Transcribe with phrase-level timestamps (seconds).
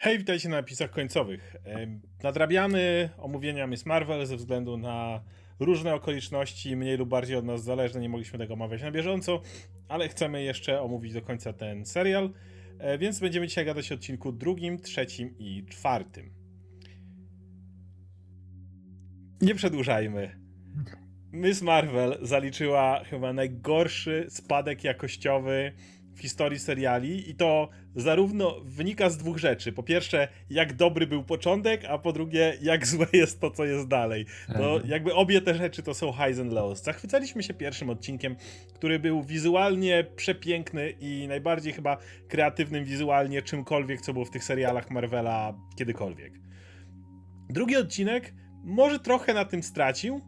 [0.00, 1.56] Hej, witajcie na napisach końcowych.
[2.22, 5.22] Nadrabiamy omówienia Miss Marvel ze względu na
[5.60, 9.42] różne okoliczności, mniej lub bardziej od nas zależne, nie mogliśmy tego omawiać na bieżąco,
[9.88, 12.30] ale chcemy jeszcze omówić do końca ten serial,
[12.78, 16.30] e, więc będziemy dzisiaj gadać o odcinku drugim, trzecim i czwartym.
[19.40, 20.40] Nie przedłużajmy.
[21.32, 25.72] Miss Marvel zaliczyła chyba najgorszy spadek jakościowy
[26.18, 29.72] w historii seriali i to zarówno wynika z dwóch rzeczy.
[29.72, 33.88] Po pierwsze, jak dobry był początek, a po drugie, jak złe jest to, co jest
[33.88, 34.26] dalej.
[34.48, 34.90] No, Mhm.
[34.90, 36.82] jakby obie te rzeczy to są highs and lows.
[36.82, 38.36] Zachwycaliśmy się pierwszym odcinkiem,
[38.74, 41.96] który był wizualnie przepiękny i najbardziej chyba
[42.28, 46.32] kreatywnym wizualnie czymkolwiek, co było w tych serialach Marvela kiedykolwiek.
[47.50, 50.20] Drugi odcinek może trochę na tym stracił,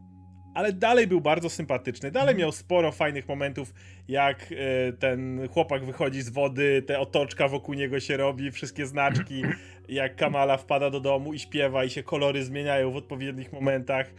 [0.53, 2.11] ale dalej był bardzo sympatyczny.
[2.11, 3.73] Dalej miał sporo fajnych momentów,
[4.07, 9.43] jak e, ten chłopak wychodzi z wody, te otoczka wokół niego się robi, wszystkie znaczki,
[9.89, 14.13] jak Kamala wpada do domu i śpiewa i się kolory zmieniają w odpowiednich momentach.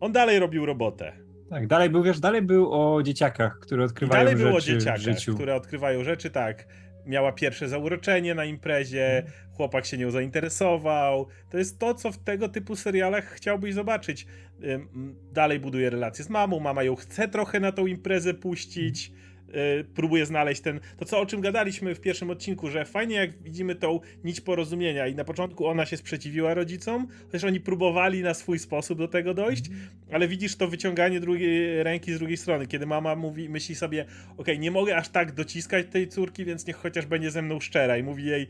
[0.00, 1.12] On dalej robił robotę.
[1.50, 4.78] Tak, dalej był, wiesz, dalej był o dzieciakach, które odkrywają dalej było o rzeczy w
[4.78, 6.66] dzieciakach, które odkrywają rzeczy, tak.
[7.06, 9.22] Miała pierwsze zauroczenie na imprezie,
[9.56, 11.26] chłopak się nią zainteresował.
[11.50, 14.26] To jest to, co w tego typu serialach chciałbyś zobaczyć.
[15.32, 19.12] Dalej buduje relacje z mamą, mama ją chce trochę na tą imprezę puścić.
[19.80, 20.80] y, Próbuje znaleźć ten.
[20.96, 25.06] To, co o czym gadaliśmy w pierwszym odcinku, że fajnie jak widzimy tą nić porozumienia,
[25.06, 29.34] i na początku ona się sprzeciwiła rodzicom, chociaż oni próbowali na swój sposób do tego
[29.34, 29.64] dojść,
[30.12, 34.04] ale widzisz to wyciąganie drugiej ręki z drugiej strony, kiedy mama mówi, myśli sobie,
[34.36, 37.98] okej, nie mogę aż tak dociskać tej córki, więc niech chociaż będzie ze mną szczera
[37.98, 38.46] i mówi jej,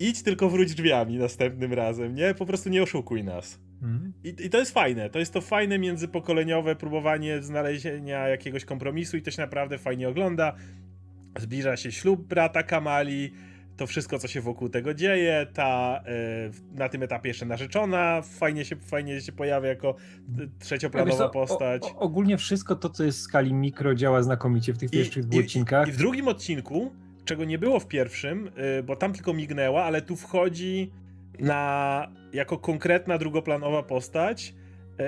[0.00, 2.34] idź tylko wróć drzwiami następnym razem, nie?
[2.34, 3.60] Po prostu nie oszukuj nas.
[3.84, 4.12] Mhm.
[4.24, 9.22] I, I to jest fajne, to jest to fajne międzypokoleniowe próbowanie znalezienia jakiegoś kompromisu i
[9.22, 10.54] to się naprawdę fajnie ogląda.
[11.38, 13.32] Zbliża się ślub brata Kamali,
[13.76, 18.64] to wszystko, co się wokół tego dzieje, ta e, na tym etapie jeszcze narzeczona fajnie
[18.64, 19.94] się, fajnie się pojawia jako
[20.58, 21.82] trzecioplanowa co, postać.
[21.82, 25.24] O, o, ogólnie wszystko to, co jest w skali mikro działa znakomicie w tych pierwszych
[25.24, 25.88] dwóch odcinkach.
[25.88, 26.92] I w drugim odcinku,
[27.24, 30.90] czego nie było w pierwszym, y, bo tam tylko mignęła, ale tu wchodzi
[31.38, 34.54] na jako konkretna drugoplanowa postać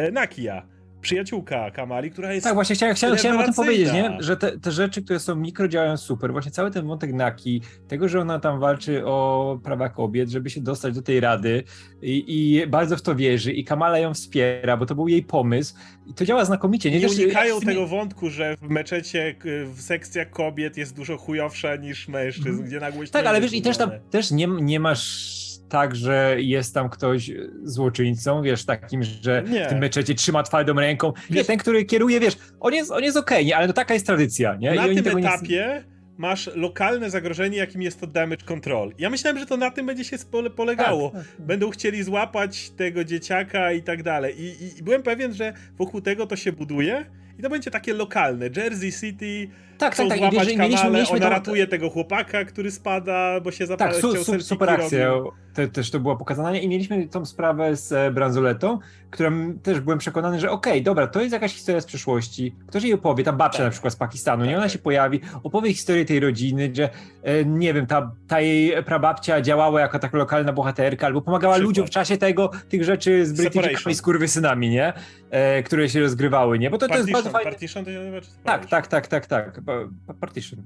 [0.08, 0.66] y, Nakia,
[1.00, 4.16] przyjaciółka Kamali, która jest Tak, właśnie chciałem, chciałem, chciałem o tym powiedzieć, nie?
[4.20, 6.32] że te, te rzeczy, które są mikro, działają super.
[6.32, 10.60] Właśnie cały ten wątek Naki, tego, że ona tam walczy o prawa kobiet, żeby się
[10.60, 11.62] dostać do tej rady
[12.02, 12.24] i,
[12.62, 15.74] i bardzo w to wierzy i Kamala ją wspiera, bo to był jej pomysł
[16.06, 16.90] i to działa znakomicie.
[16.90, 19.34] Nie, Nie unikają tymi- tego wątku, że w meczecie
[19.74, 22.66] w sekcjach kobiet jest dużo chujowsza niż mężczyzn, Mhm.
[22.68, 26.74] gdzie nagłość Tak, ale wiesz, i też tam też nie, nie masz tak, że jest
[26.74, 27.30] tam ktoś
[27.62, 29.64] złoczyńcą, wiesz, takim, że Nie.
[29.64, 31.12] w tym meczecie trzyma twardą ręką.
[31.30, 34.06] Nie, ten, który kieruje, wiesz, on jest, on jest okej, nie, ale no taka jest
[34.06, 34.74] tradycja, nie?
[34.74, 35.84] Na I tym etapie
[36.18, 38.92] masz lokalne zagrożenie, jakim jest to damage control.
[38.98, 40.16] Ja myślałem, że to na tym będzie się
[40.56, 41.10] polegało.
[41.10, 41.46] Tak, tak.
[41.46, 44.40] Będą chcieli złapać tego dzieciaka i tak dalej.
[44.40, 47.06] I, i, I byłem pewien, że wokół tego to się buduje.
[47.38, 48.50] I to będzie takie lokalne.
[48.56, 49.48] Jersey City,
[49.78, 50.16] Tak, tak, tak.
[50.16, 53.50] I złapać wiesz, i mieliśmy, Kamalę, mieliśmy ona tą- ratuje tego chłopaka, który spada, bo
[53.50, 55.10] się zapala, Tak, su, su, super akcja.
[55.54, 56.58] Te, też to było pokazane.
[56.58, 58.78] I mieliśmy tą sprawę z e, Branzoletą,
[59.10, 62.54] którą też byłem przekonany, że okej, dobra, to jest jakaś historia z przeszłości.
[62.66, 63.66] Ktoś jej opowie, ta babcia Tak.
[63.66, 64.54] na przykład z Pakistanu, Tak, nie?
[64.56, 64.72] Ona tak.
[64.72, 66.88] się pojawi, opowie historię tej rodziny, że
[67.22, 71.68] e, nie wiem, ta, ta jej prababcia działała jako taka lokalna bohaterka, albo pomagała Przykład.
[71.68, 73.32] ludziom w czasie tego, tych rzeczy z.
[73.32, 74.92] Brytyjczykami i skurwysynami, nie?
[75.30, 76.70] E, które się rozgrywały, nie?
[76.70, 77.50] Bo to, to jest bardzo fajne.
[77.50, 78.20] partition to się nazywa?
[78.20, 79.60] Czy Tak, tak, tak, tak, tak.
[79.66, 80.62] Pa- pa- Partition.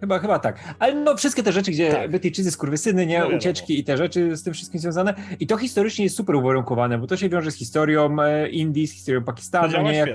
[0.00, 0.74] Chyba, chyba tak.
[0.78, 2.10] Ale no wszystkie te rzeczy, gdzie Tak.
[2.10, 5.14] Brytyjczycy, skurwysyny, nie, No ucieczki i te rzeczy z tym wszystkim związane.
[5.40, 8.92] I to historycznie jest super uwarunkowane, bo to się wiąże z historią e, Indii, z
[8.92, 9.94] historią To Pakistanu, nie?
[9.94, 10.10] Jak,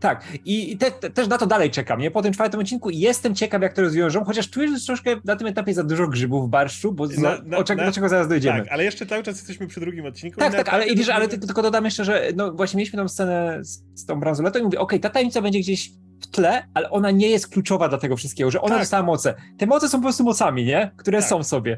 [0.00, 0.24] tak.
[0.44, 2.10] I te, te, też na to dalej czekam, nie?
[2.10, 5.36] Po tym czwartym odcinku jestem ciekaw, jak to rozwiążą, chociaż czuję, że jest troszkę na
[5.36, 8.58] tym etapie za dużo grzybów w barszczu, bo Na- na- na- do czego zaraz dojdziemy.
[8.60, 10.40] Tak, ale jeszcze cały czas jesteśmy przy drugim odcinku.
[10.40, 13.58] Tak, tak, ale i wiesz, ale tylko dodam jeszcze, że no właśnie mieliśmy tą scenę
[13.62, 15.90] z, z tą bransoletą i mówię, okej, ta tajemnica będzie gdzieś
[16.22, 18.82] w tle, ale ona nie jest kluczowa dla tego wszystkiego, że ona Tak.
[18.82, 19.34] dostała moce.
[19.58, 20.90] Te moce są po prostu mocami, nie?
[20.96, 21.28] Które Tak.
[21.28, 21.76] są sobie.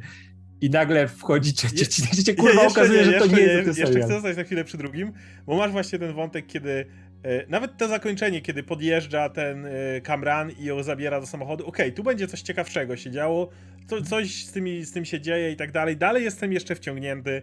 [0.61, 4.03] I nagle wchodzi trzecie, Je- trzecie kurwa okazuje, że to jeszcze nie jest Jeszcze serial.
[4.05, 5.13] chcę zostać na chwilę przy drugim,
[5.47, 6.87] bo masz właśnie ten wątek, kiedy
[7.23, 9.71] e, nawet to zakończenie, kiedy podjeżdża ten e,
[10.01, 13.51] Kamran i ją zabiera do samochodu, okej, tu będzie coś ciekawszego się działo,
[13.87, 17.43] co, coś z, tymi, z tym się dzieje i tak dalej, dalej jestem jeszcze wciągnięty,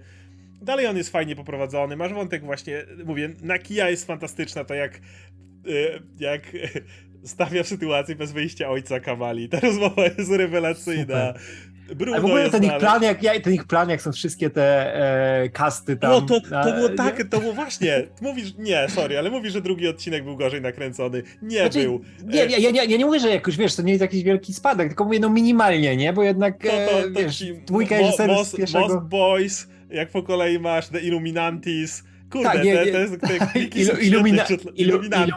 [0.62, 5.00] dalej on jest fajnie poprowadzony, masz wątek właśnie, mówię, Nakia jest fantastyczna, to jak
[6.20, 6.42] jak
[7.24, 9.50] stawia w sytuacji bez wyjścia ojca Kamali.
[9.50, 11.34] Ta rozmowa jest rewelacyjna.
[11.96, 14.50] Bruno Ale w ogóle ten ich plan, jak, ja- ten ich plan, jak są wszystkie
[14.50, 14.96] te
[15.44, 16.12] e, kasty tam.
[16.12, 16.96] No to, to było nie?
[16.96, 18.08] tak, to było właśnie.
[18.22, 21.24] Mówisz, nie, sorry, ale mówisz, że drugi odcinek był gorzej nakręcony.
[21.42, 22.02] Nie Znaczy, był.
[22.26, 24.88] Nie, ja, ja, ja nie mówię, że jakoś, wiesz, to nie jest jakiś wielki spadek,
[24.88, 26.14] tylko mówię, no minimalnie, nie?
[26.14, 28.88] Bo jednak, To, e, to, to wiesz, dwójka Mo- reżyserów z pierwszego...
[28.88, 32.04] Most Boys, jak po kolei masz The Illuminantis.
[32.32, 32.92] Kurde, Tak, nie, te, nie.
[32.92, 34.14] te, te kliki są świetnie
[34.76, 35.30] ilu, tak,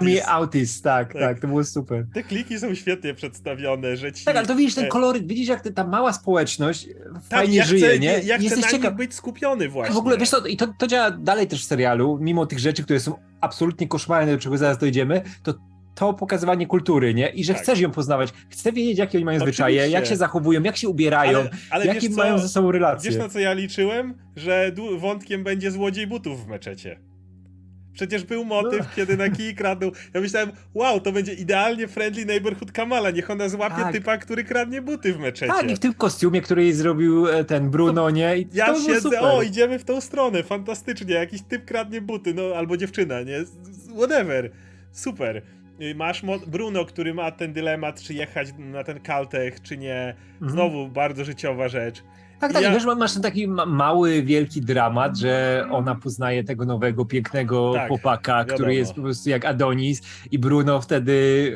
[0.82, 1.40] tak, Tak.
[1.40, 2.06] to było super.
[2.14, 4.24] Te kliki są świetnie przedstawione, że ci...
[4.24, 7.64] Tak, ale to widzisz ten e, koloryt, widzisz jak ta mała społeczność tak, fajnie ja
[7.64, 8.20] żyje, chcę, nie?
[8.24, 8.94] Ja chcę Jesteś ciekaw.
[8.94, 9.94] być skupiony właśnie.
[9.94, 12.82] W ogóle, wiesz co, i to, to działa dalej też w serialu, mimo tych rzeczy,
[12.84, 15.54] które są absolutnie koszmarne, do czego zaraz dojdziemy, to
[15.94, 17.28] to pokazywanie kultury, nie?
[17.28, 17.62] I że Tak.
[17.62, 19.94] chcesz ją poznawać, chcę wiedzieć, jakie oni mają zwyczaje, Oczywiście.
[19.98, 23.10] jak się zachowują, jak się ubierają, ale, ale jakie mają ze sobą relacje.
[23.10, 24.14] Wiesz na co ja liczyłem?
[24.36, 27.00] Że wątkiem będzie złodziej butów w meczecie.
[27.92, 28.86] Przecież był motyw, No.
[28.96, 29.90] kiedy na kij kradną.
[30.14, 33.10] Ja myślałem, wow, to będzie idealnie friendly neighborhood Kamala.
[33.10, 33.92] Niech ona złapie Tak.
[33.92, 35.52] typa, który kradnie buty w meczecie.
[35.52, 38.38] Tak, i w tym kostiumie, który jej zrobił e, ten Bruno, nie?
[38.38, 39.18] I Ja to siedzę, super.
[39.22, 41.14] o, idziemy w tą stronę, fantastycznie.
[41.14, 43.44] Jakiś typ kradnie buty, no albo dziewczyna, nie?
[43.96, 44.50] Whatever.
[44.92, 45.42] Super.
[45.80, 50.14] Y, Masz Bruno, który ma ten dylemat, czy jechać na ten Caltech, czy nie.
[50.32, 50.50] Mhm.
[50.50, 52.02] Znowu bardzo życiowa rzecz.
[52.44, 56.64] Tak, tak, Ja- wiesz, masz ten taki ma- mały, wielki dramat, że ona poznaje tego
[56.64, 58.54] nowego, pięknego Tak, chłopaka, wiadomo.
[58.54, 61.14] który jest po prostu jak Adonis i Bruno wtedy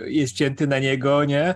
[0.08, 1.54] jest cięty na niego, nie?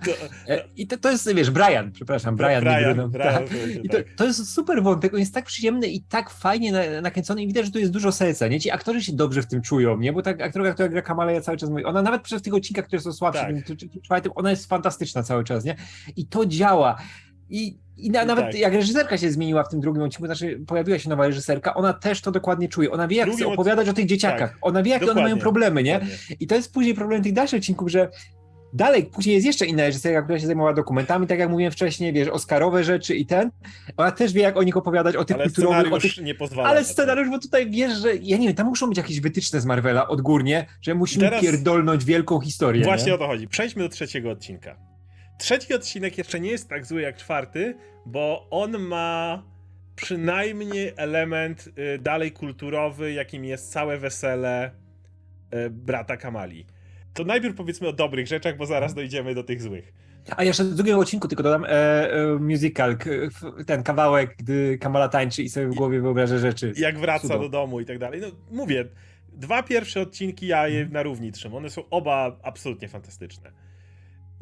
[0.49, 3.09] E, I to, to jest, wiesz, Brian, przepraszam, Brian, nie Bruno.
[3.09, 3.43] Brian, tak.
[3.83, 4.07] I to, tak.
[4.17, 7.67] to jest super wątek, on jest tak przyjemny i tak fajnie na, nakręcony i widać,
[7.67, 8.61] że tu jest dużo serca, nie?
[8.61, 10.13] Ci aktorzy się dobrze w tym czują, nie?
[10.13, 12.87] Bo tak aktorka, która gra Kamala, ja cały czas mówię, ona nawet przez tych odcinkach,
[12.87, 13.77] które są słabsze, Tak.
[14.03, 15.77] czwartym, ona jest fantastyczna cały czas, nie?
[16.17, 16.97] I to działa.
[17.53, 18.55] I, i na, nawet tak.
[18.55, 22.21] jak reżyserka się zmieniła w tym drugim odcinku, znaczy pojawiła się nowa reżyserka, ona też
[22.21, 22.91] to dokładnie czuje.
[22.91, 24.51] Ona wie, jak chce opowiadać o tych dzieciakach.
[24.51, 24.59] tak.
[24.63, 25.93] Ona wie, jakie one mają problemy, nie?
[25.93, 26.37] Dokładnie.
[26.41, 28.09] I to jest później problem tych dalszych odcinków, że
[28.73, 32.29] dalej, później jest jeszcze inna reżyserka, która się zajmowała dokumentami, tak jak mówiłem wcześniej, wiesz,
[32.29, 33.51] Oscarowe rzeczy i ten.
[33.97, 36.19] Ona też wie, jak o nich opowiadać, o tych Ale kulturowych, o tych...
[36.19, 36.69] nie pozwala.
[36.69, 39.67] Ale scenariusz, bo tutaj wiesz, że ja nie wiem, tam muszą być jakieś wytyczne z
[39.67, 42.85] Marvela odgórnie, że musimy Teraz- pierdolnąć wielką historię.
[42.85, 43.15] Właśnie nie?
[43.15, 43.49] o to chodzi.
[43.49, 44.92] Przejdźmy do trzeciego odcinka.
[45.43, 49.43] Trzeci odcinek jeszcze nie jest tak zły jak czwarty, bo on ma
[49.97, 54.71] przynajmniej element y, dalej kulturowy, jakim jest całe wesele
[55.55, 56.67] y, brata Kamali.
[57.15, 59.93] To najpierw powiedzmy o dobrych rzeczach, bo zaraz dojdziemy do tych złych.
[60.37, 62.97] A jeszcze do drugiego odcinku tylko dodam e, e, musical,
[63.67, 66.73] ten kawałek, gdy Kamala tańczy i sobie w głowie wyobraża rzeczy.
[66.77, 67.39] Jak wraca Cudo.
[67.39, 68.21] do domu i tak dalej.
[68.21, 68.85] No mówię,
[69.33, 70.93] dwa pierwsze odcinki ja je Mhm.
[70.93, 71.57] na równi trzymam.
[71.59, 73.51] One są oba absolutnie fantastyczne.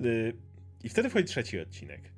[0.00, 0.32] Y,
[0.84, 2.12] I wtedy wchodzi trzeci odcinek.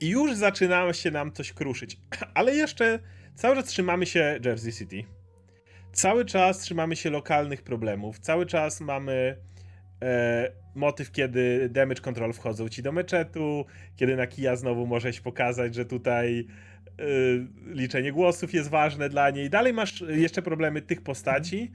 [0.00, 1.96] I już zaczyna się nam coś kruszyć.
[2.34, 2.98] Ale jeszcze
[3.34, 5.04] cały czas trzymamy się Jersey City.
[5.92, 8.18] Cały czas trzymamy się lokalnych problemów.
[8.18, 9.36] Cały czas mamy
[10.02, 13.66] e, motyw, kiedy damage control wchodzą ci do meczetu,
[13.96, 16.46] kiedy na kija znowu może się pokazać, że tutaj
[17.00, 19.50] y, liczenie głosów jest ważne dla niej.
[19.50, 21.72] Dalej masz jeszcze problemy tych postaci.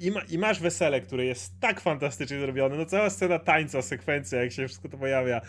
[0.00, 2.76] I, ma, I masz wesele, które jest tak fantastycznie zrobione.
[2.76, 5.40] No cała scena tańca, sekwencja, jak się wszystko to pojawia.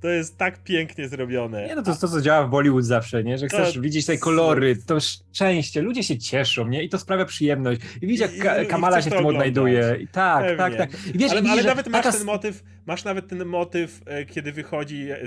[0.00, 1.66] To jest tak pięknie zrobione.
[1.66, 3.38] Nie, no to jest to, co działa w Bollywood zawsze, nie?
[3.38, 6.82] Że To- chcesz widzieć te kolory, to szczęście, ludzie się cieszą, nie?
[6.84, 7.80] I to sprawia przyjemność.
[8.02, 9.96] I widzisz, jak I- Kamala się w to tym odnajduje.
[10.00, 10.56] I tak, Pewnie.
[10.56, 10.90] tak, tak.
[11.14, 14.24] I wiesz, ale widzisz, ale nawet masz taka ten motyw, masz nawet ten motyw, e,
[14.24, 15.26] kiedy wychodzi, e, e,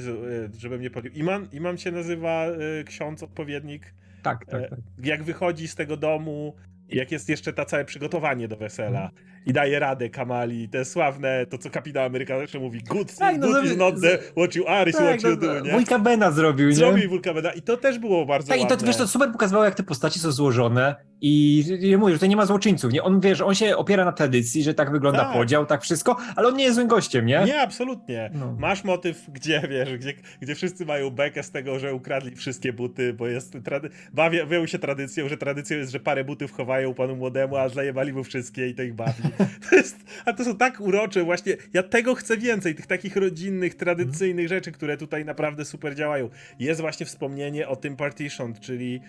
[0.57, 2.45] żebym nie podjął, Imam, Imam się nazywa
[2.85, 3.93] ksiądz, odpowiednik,
[4.23, 4.79] Tak, tak, tak.
[5.03, 6.55] jak wychodzi z tego domu,
[6.89, 9.11] jak jest jeszcze ta całe przygotowanie do wesela
[9.45, 13.47] i daje radę Kamali, te sławne, to co kapitan Ameryka zawsze mówi, good, Tak, no
[13.47, 15.71] good is not the what you are, is Tak, what you no, do, nie?
[15.71, 16.75] Wujka Bena zrobił, nie?
[16.75, 18.77] Zrobił Wulka Beda i to też było bardzo Tak, i ładne.
[18.77, 22.25] to wiesz, to super pokazywało, jak te postaci są złożone i nie mówię, że to
[22.25, 23.03] nie ma złoczyńców, nie?
[23.03, 25.33] On, wiesz, on się opiera na tradycji, że tak wygląda Tak.
[25.33, 27.43] podział, tak wszystko, ale on nie jest złym gościem, nie?
[27.45, 28.31] Nie, absolutnie.
[28.33, 28.55] No.
[28.59, 33.13] Masz motyw, gdzie wiesz, gdzie, gdzie wszyscy mają bekę z tego, że ukradli wszystkie buty,
[33.13, 33.89] bo jest trady...
[34.13, 38.23] bawią się tradycją, że tradycją jest, że parę butów chowają panu młodemu, a zajebali mu
[38.23, 39.13] wszystkie i to ich bawi.
[39.69, 41.57] To jest, a to są tak urocze, właśnie.
[41.73, 46.29] Ja tego chcę więcej, tych takich rodzinnych, tradycyjnych rzeczy, które tutaj naprawdę super działają.
[46.59, 49.01] Jest właśnie wspomnienie o tym partition, czyli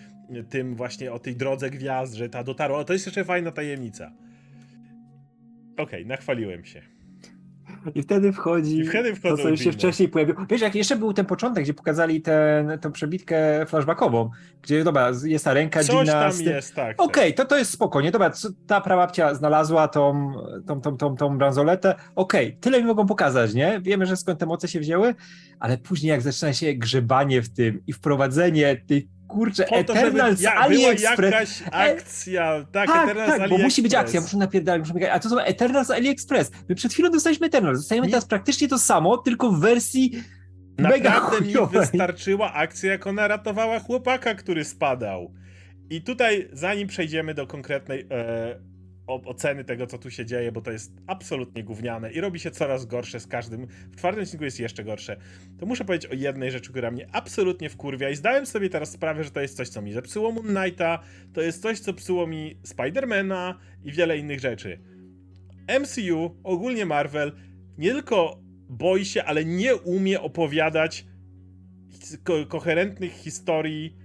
[0.49, 2.79] tym właśnie o tej drodze gwiazd, że ta dotarła.
[2.79, 4.11] O, to jest jeszcze fajna tajemnica.
[5.77, 6.94] Okej, nachwaliłem się.
[7.95, 10.45] I wtedy wchodzi I wtedy to, co już się wcześniej pojawiło.
[10.49, 14.29] Wiesz, jak jeszcze był ten początek, gdzie pokazali ten, tę przebitkę flashbackową,
[14.61, 17.01] gdzie, dobra, jest ta ręka Coś Gina tam jest, tak.
[17.01, 18.11] Okej, to, to jest spokojnie.
[18.11, 20.33] Dobra, co- ta prababcia znalazła tą,
[20.67, 21.95] tą, tą, tą, tą bransoletę.
[22.15, 23.81] Okej, tyle mi mogą pokazać, nie?
[23.81, 25.15] Wiemy, że skąd te moce się wzięły,
[25.59, 30.35] ale później jak zaczyna się grzebanie w tym i wprowadzenie tych, kurczę, Po to, Eternal
[30.37, 31.31] z ja, była AliExpress.
[31.31, 35.13] jakaś akcja, tak, Tak, Eternal z tak, bo musi być akcja, muszę napierdalać, muszę.
[35.13, 36.51] A to są Eternal z AliExpress.
[36.69, 37.73] My przed chwilą dostaliśmy Eternal.
[37.75, 38.11] Dostajemy Nie.
[38.11, 40.23] teraz praktycznie to samo, tylko w wersji
[40.79, 41.79] Mega Naprawdę mi chujowej.
[41.81, 45.33] wystarczyła akcja, jak ona ratowała chłopaka, który spadał.
[45.89, 48.59] I tutaj, zanim przejdziemy do konkretnej e,
[49.07, 52.85] oceny tego, co tu się dzieje, bo to jest absolutnie gówniane i robi się coraz
[52.85, 53.67] gorsze z każdym.
[53.67, 55.17] W czwartym odcinku jest jeszcze gorsze.
[55.59, 59.23] To muszę powiedzieć o jednej rzeczy, która mnie absolutnie wkurwia i zdałem sobie teraz sprawę,
[59.23, 60.99] że to jest coś, co mi zepsuło Moon Knighta,
[61.33, 64.79] to jest coś, co psuło mi Spidermana i wiele innych rzeczy.
[65.79, 67.31] MCU, ogólnie Marvel,
[67.77, 71.05] nie tylko boi się, ale nie umie opowiadać
[72.23, 73.95] ko- koherentnych historii,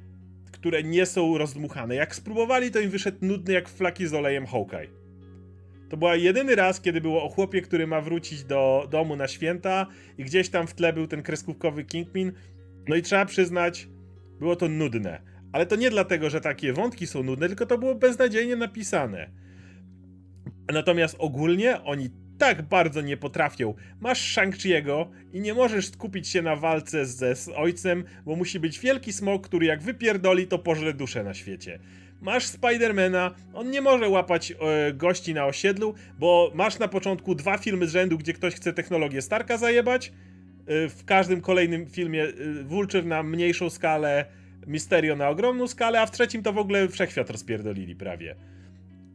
[0.60, 1.94] które nie są rozdmuchane.
[1.94, 4.88] Jak spróbowali, to im wyszedł nudny jak flaki z olejem Hawkeye.
[5.88, 9.86] To była jedyny raz, kiedy było o chłopie, który ma wrócić do domu na święta
[10.18, 12.32] i gdzieś tam w tle był ten kreskówkowy Kingpin.
[12.88, 13.88] No i trzeba przyznać,
[14.38, 15.22] było to nudne.
[15.52, 19.30] Ale to nie dlatego, że takie wątki są nudne, tylko to było beznadziejnie napisane.
[20.72, 23.74] Natomiast ogólnie oni tak bardzo nie potrafią.
[24.00, 28.78] Masz Shang-Chi'ego i nie możesz skupić się na walce ze z ojcem, bo musi być
[28.78, 31.78] wielki smok, który jak wypierdoli, to pożre duszę na świecie.
[32.20, 37.58] Masz Spidermana, on nie może łapać e, gości na osiedlu, bo masz na początku dwa
[37.58, 40.06] filmy z rzędu, gdzie ktoś chce technologię Starka zajebać.
[40.06, 42.32] E, w każdym kolejnym filmie e,
[42.64, 44.24] Vulture na mniejszą skalę,
[44.66, 48.36] Mysterio na ogromną skalę, a w trzecim to w ogóle wszechświat rozpierdolili prawie.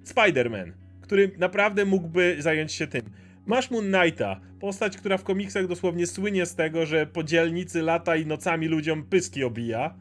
[0.05, 3.01] Spider-Man, który naprawdę mógłby zająć się tym.
[3.45, 8.15] Masz Moon Knighta, postać, która w komiksach dosłownie słynie z tego, że po dzielnicy lata
[8.15, 9.95] i nocami ludziom pyski obija.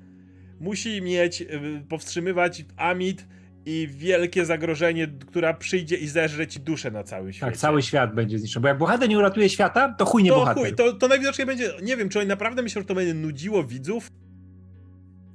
[0.61, 1.46] Musi mieć, y,
[1.88, 3.26] powstrzymywać Amit
[3.66, 7.50] i wielkie zagrożenie, która przyjdzie i zeżre ci duszę na cały świat.
[7.50, 8.62] Tak, cały świat będzie zniszczony.
[8.62, 10.62] Bo jak bohater nie uratuje świata, to chuj nie to bohater.
[10.62, 13.64] chuj, to, to najwidoczniej będzie, nie wiem, czy oni naprawdę myślą, że to będzie nudziło
[13.64, 14.08] widzów.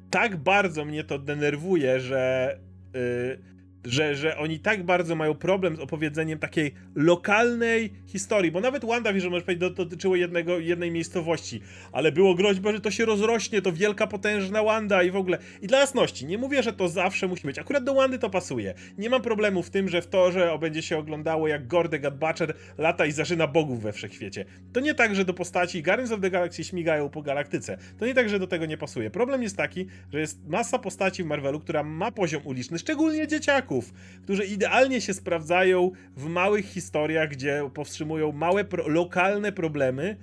[0.09, 2.57] Tak bardzo mnie to denerwuje, że,
[2.95, 8.85] y, że, że oni tak bardzo mają problem z opowiedzeniem takiej lokalnej historii, bo nawet
[8.85, 13.61] WandaVision, możesz powiedzieć, do- dotyczyło jednego, jednej miejscowości, ale było groźba, że to się rozrośnie,
[13.61, 15.37] to wielka, potężna Wanda i w ogóle.
[15.61, 17.59] I dla jasności, nie mówię, że to zawsze musi być.
[17.59, 18.73] Akurat do Wandy to pasuje.
[18.97, 22.53] Nie mam problemu w tym, że w to, że będzie się oglądało jak Gordy Butcher
[22.77, 24.45] lata i zażyna bogów we wszechświecie.
[24.73, 27.77] To nie tak, że do postaci Guardians of the Galaxy śmigają po galaktyce.
[27.99, 29.09] To nie tak, że do tego nie pasuje.
[29.09, 33.68] Problem jest taki, że jest masa postaci w Marvelu, która ma poziom uliczny, szczególnie dzieciaków,
[34.23, 40.17] którzy idealnie się sprawdzają w małych historiach, gdzie powstrzymują małe, pro- lokalne problemy,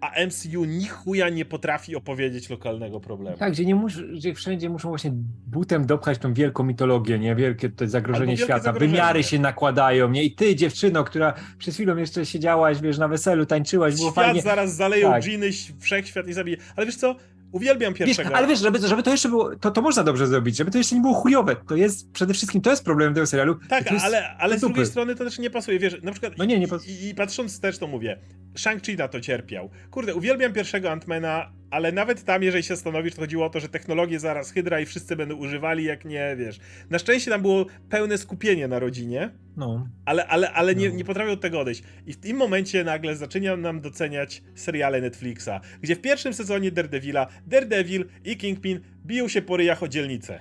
[0.00, 3.36] a MCU ni chuja nie potrafi opowiedzieć lokalnego problemu.
[3.36, 5.12] Tak, gdzie, nie mus, gdzie wszędzie muszą właśnie
[5.46, 7.34] butem dopchać tą wielką mitologię, nie?
[7.34, 8.62] Wielkie to zagrożenie wielkie świata.
[8.64, 8.92] zagrożenie.
[8.92, 10.24] Wymiary się nakładają, nie?
[10.24, 14.42] I ty, dziewczyno, która przez chwilę jeszcze siedziałaś, wiesz, na weselu, tańczyłaś, było Świat fajnie.
[14.42, 15.22] zaraz zaleją Tak.
[15.22, 15.50] dżiny,
[15.80, 16.56] wszechświat i zabije.
[16.76, 17.16] Ale wiesz co?
[17.56, 18.36] Uwielbiam Wiesz, pierwszego.
[18.36, 20.94] ale wiesz, żeby, żeby to jeszcze było, to, to można dobrze zrobić, żeby to jeszcze
[20.94, 21.56] nie było chujowe.
[21.68, 23.58] To jest przede wszystkim, to jest problem tego serialu.
[23.68, 24.72] Tak, ale, ale z dupy.
[24.74, 25.78] drugiej strony to też nie pasuje.
[25.78, 26.32] Wiesz, na przykład.
[26.38, 28.18] No nie, nie i, pas- i, I patrząc wstecz, to mówię.
[28.54, 29.70] Shang-Chi na to cierpiał.
[29.90, 33.68] Kurde, uwielbiam pierwszego Antmana, ale nawet tam, jeżeli się stanowisz, to chodziło o to, że
[33.68, 36.58] technologię zaraz hydra i wszyscy będą używali, jak nie wiesz.
[36.90, 39.88] Na szczęście tam było pełne skupienie na rodzinie, No.
[40.04, 40.94] ale, ale, ale nie, No.
[40.96, 41.82] nie potrafią od tego odejść.
[42.06, 45.50] I w tym momencie nagle zaczyna nam doceniać seriale Netflixa,
[45.82, 50.40] gdzie w pierwszym sezonie Daredevila Daredevil i Kingpin biją się po ryjach o dzielnicę.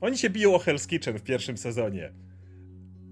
[0.00, 2.12] Oni się biją o Hell's Kitchen w pierwszym sezonie.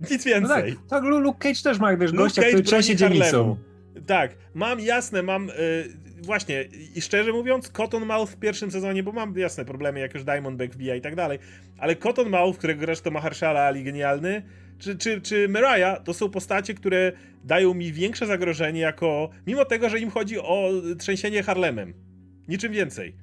[0.01, 0.75] Nic No tak, więcej.
[0.91, 3.57] tak, Lu- Luke Cage też ma, wiesz, Luke gościa, Cage który trzęsie dzielnicą.
[4.07, 5.53] Tak, mam jasne, mam y,
[6.23, 10.75] właśnie i szczerze mówiąc Cottonmouth w pierwszym sezonie, bo mam jasne problemy, jak już Diamondback
[10.75, 11.39] wbija i tak dalej,
[11.79, 14.43] ale Cottonmouth, którego zresztą Mahershala Ali genialny,
[14.79, 17.13] czy, czy, czy Mariah, to są postacie, które
[17.45, 21.95] dają mi większe zagrożenie jako, mimo tego, że im chodzi o trzęsienie Harlemem.
[22.49, 23.15] Niczym więcej.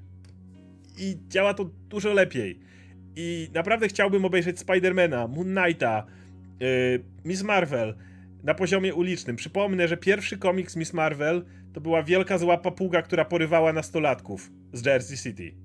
[0.97, 2.59] I działa to dużo lepiej.
[3.15, 6.05] I naprawdę chciałbym obejrzeć Spidermana, Moon Knighta,
[6.59, 6.67] yy,
[7.25, 7.95] Miss Marvel
[8.45, 9.35] na poziomie ulicznym.
[9.35, 14.85] Przypomnę, że pierwszy komiks Miss Marvel to była wielka zła papuga, która porywała nastolatków z
[14.85, 15.55] Jersey City.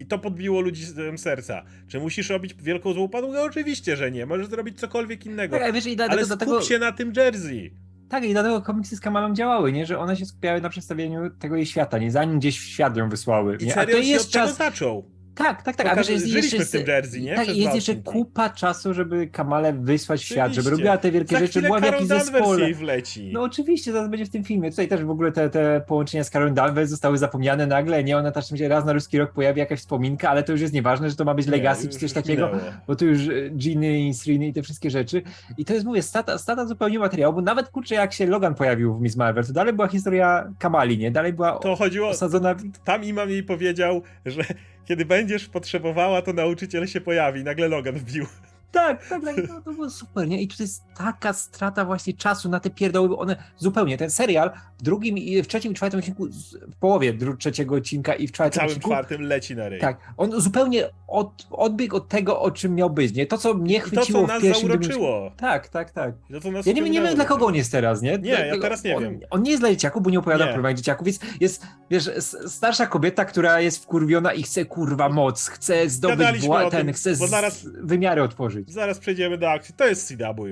[0.00, 1.62] I to podbiło ludzi z serca.
[1.88, 3.42] Czy musisz robić wielką złą papugę?
[3.42, 4.26] Oczywiście, że nie.
[4.26, 5.52] Możesz zrobić cokolwiek innego.
[5.56, 7.74] Tak, ale wiesz, i dlatego, Ale skup dlatego, się na tym Jersey.
[8.08, 9.86] tak, i dlatego komiksy z Kamalą działały, nie?
[9.86, 12.10] Że one się skupiały na przedstawieniu tego jej świata, nie?
[12.10, 13.56] Zanim gdzieś w świat ją wysłały.
[13.60, 13.76] I Nie?
[13.78, 14.56] A to się jest od czas.
[14.56, 15.10] zaczął.
[15.38, 15.86] Tak, tak, tak.
[15.86, 17.34] A Pokaż- wiesz, jest żyliśmy w tym Jersey, nie?
[17.34, 21.34] Tak, Przez jest jeszcze kupa czasu, żeby Kamalę wysłać w świat, żeby robiła te wielkie
[21.36, 22.64] Za rzeczy, była w jakimś zespole.
[22.64, 23.30] jej wleci.
[23.32, 24.70] No oczywiście, zaraz będzie w tym filmie.
[24.70, 28.16] Tutaj też w ogóle te, te połączenia z Carol Danvers zostały zapomniane nagle, nie?
[28.16, 31.10] Ona też się raz na ruski rok pojawi jakaś wspominka, ale to już jest nieważne,
[31.10, 32.62] że to ma być Legacy czy coś takiego, minęło.
[32.86, 35.22] bo tu już e, Giny i Sriny i te wszystkie rzeczy.
[35.58, 38.94] I to jest, mówię, stata, stata zupełnie materiału, bo nawet kurczę, jak się Logan pojawił
[38.94, 41.10] w Miss Marvel, to dalej była historia Kamali, nie?
[41.10, 42.54] Dalej była To chodziło, osadzona...
[42.84, 44.42] tam imam jej powiedział, że
[44.88, 47.44] kiedy będziesz potrzebowała, to nauczyciel się pojawi.
[47.44, 48.26] Nagle Logan wbił.
[48.72, 50.42] Tak, tak, tak, no, to było super, nie?
[50.42, 54.50] I tutaj jest taka strata właśnie czasu na te pierdoły, bo one zupełnie, ten serial
[54.78, 56.26] w drugim, i w trzecim i czwartym odcinku,
[56.72, 59.80] w połowie dru- trzeciego odcinka i w czwartym całym odcinku, czwartym leci na ryj.
[59.80, 63.26] tak, on zupełnie od, odbiegł od tego, o czym miał być, nie?
[63.26, 64.68] To, co mnie I to, chwyciło co w nas pierwszym...
[64.68, 65.30] zauroczyło.
[65.36, 66.14] Tak, tak, tak.
[66.30, 68.18] I To, co nas Ja nie, nie wiem, dla kogo on jest teraz, nie?
[68.18, 69.20] Nie, ja teraz nie on, wiem.
[69.30, 70.50] On nie jest dla dzieciaków, bo nie opowiada Nie.
[70.50, 72.10] o problemach dzieciaków, więc jest, wiesz,
[72.46, 77.26] starsza kobieta, która jest wkurwiona i chce, kurwa, moc, chce zdobyć tym, ten, chce bo
[77.26, 78.57] z, zaraz- wymiary otworzyć.
[78.66, 79.74] Zaraz przejdziemy do akcji.
[79.74, 80.46] To jest CW.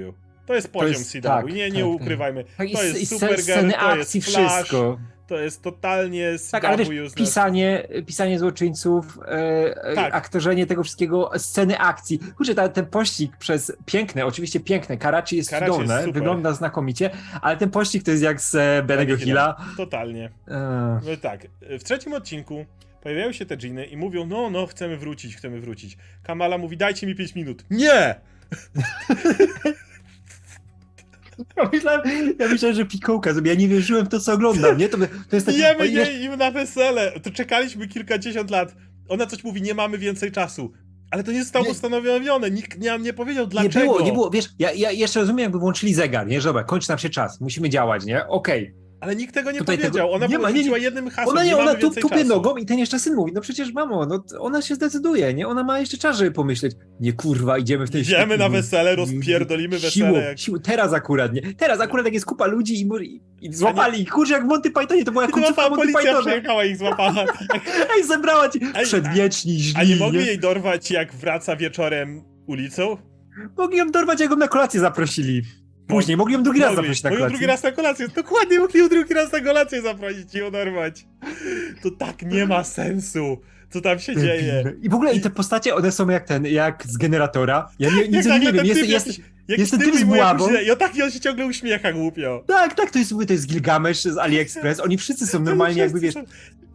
[0.46, 1.22] To jest poziom jest- CW.
[1.22, 2.44] tak, nie, nie tak, ukrywajmy.
[2.44, 4.98] Tak, To jest sce- Supergirl, to jest akcji, Flash, wszystko.
[5.26, 6.50] To jest totalnie CW.
[6.50, 10.14] Tak, ale wiesz, pisanie, pisanie złoczyńców, e, e, Tak.
[10.14, 12.18] aktorzenie tego wszystkiego, sceny akcji.
[12.36, 16.20] Kurczę, ta, ten pościg przez piękne, oczywiście piękne, Karachi jest Karachi cudowne, jest super.
[16.20, 17.10] wygląda znakomicie,
[17.42, 19.56] ale ten pościg to jest jak z e, Benego Hilla.
[19.76, 20.30] Totalnie.
[20.48, 21.46] E, No tak,
[21.80, 22.66] w trzecim odcinku
[23.06, 25.96] pojawiają się te dżiny i mówią, no, no, chcemy wrócić, chcemy wrócić.
[26.22, 27.64] Kamala mówi, dajcie mi 5 minut.
[27.70, 28.14] Nie!
[31.56, 32.02] Ja myślałem,
[32.38, 33.48] ja myślałem, że pikołka zrobi.
[33.48, 34.88] Ja nie wierzyłem w to, co oglądam, nie?
[34.88, 34.98] To,
[35.30, 37.20] to jest tak, Bijemy o, wiesz, jej im na wesele.
[37.20, 38.74] To czekaliśmy kilkadziesiąt lat.
[39.08, 40.72] Ona coś mówi, nie mamy więcej czasu.
[41.10, 41.70] Ale to nie zostało Nie.
[41.70, 42.50] ustanowione.
[42.50, 43.86] Nikt nie, nie powiedział nie dlaczego.
[43.86, 46.40] było, nie było, wiesz, ja, ja jeszcze rozumiem, jakby włączyli zegar, nie?
[46.40, 48.26] Że dobra, kończy nam się czas, musimy działać, nie?
[48.26, 48.74] Okej.
[49.00, 50.06] Ale nikt tego nie Tutaj powiedział.
[50.06, 50.78] tego- Ona nie ma, nie, nie.
[50.78, 51.28] jednym hasłem.
[51.28, 52.28] Ona nie, nie ona tu, tupie czasu.
[52.28, 55.48] nogą i ten jeszcze syn mówi, no przecież mamo, no ona się zdecyduje, nie?
[55.48, 56.72] Ona ma jeszcze czas, żeby pomyśleć.
[57.00, 60.28] Nie kurwa, idziemy w tej Idziemy na wesele, rozpierdolimy Siłą, wesele.
[60.28, 60.38] Jak...
[60.38, 61.42] siłą, teraz akurat, nie?
[61.54, 64.70] Teraz akurat jak jest kupa ludzi i, i, i złapali ich, kurczę, jak w Monty
[64.70, 66.20] Pythonie, to była to końcówka Monty policja Pythona.
[66.20, 67.24] przyjechała ich złapała.
[67.96, 72.96] Ej, zebrała ci przedwieczni, źli, A nie mogli jej dorwać, jak wraca wieczorem ulicą?
[73.58, 75.42] Mogli ją dorwać, jak ją na kolację zaprosili.
[75.88, 77.28] Później, mogli ją drugi raz zaprosić na kolację.
[77.28, 78.08] drugi raz na kolację.
[78.08, 81.06] Dokładnie, mogli ją drugi raz na kolację zaprosić i ją dorwać.
[81.82, 83.40] To tak nie ma sensu,
[83.70, 84.72] co tam się dzieje.
[84.82, 87.68] I w ogóle i te postacie, one są jak ten, jak z generatora.
[87.78, 90.48] Ja nie, nic nich nagle nie wiem, jest, jest, jest typ typ z buławą.
[90.66, 92.44] I o tak i on się ciągle uśmiecha głupio.
[92.46, 94.80] Tak, tak, to jest, to jest Gilgamesz z AliExpress.
[94.80, 96.14] Oni wszyscy są normalnie jakby, wiesz,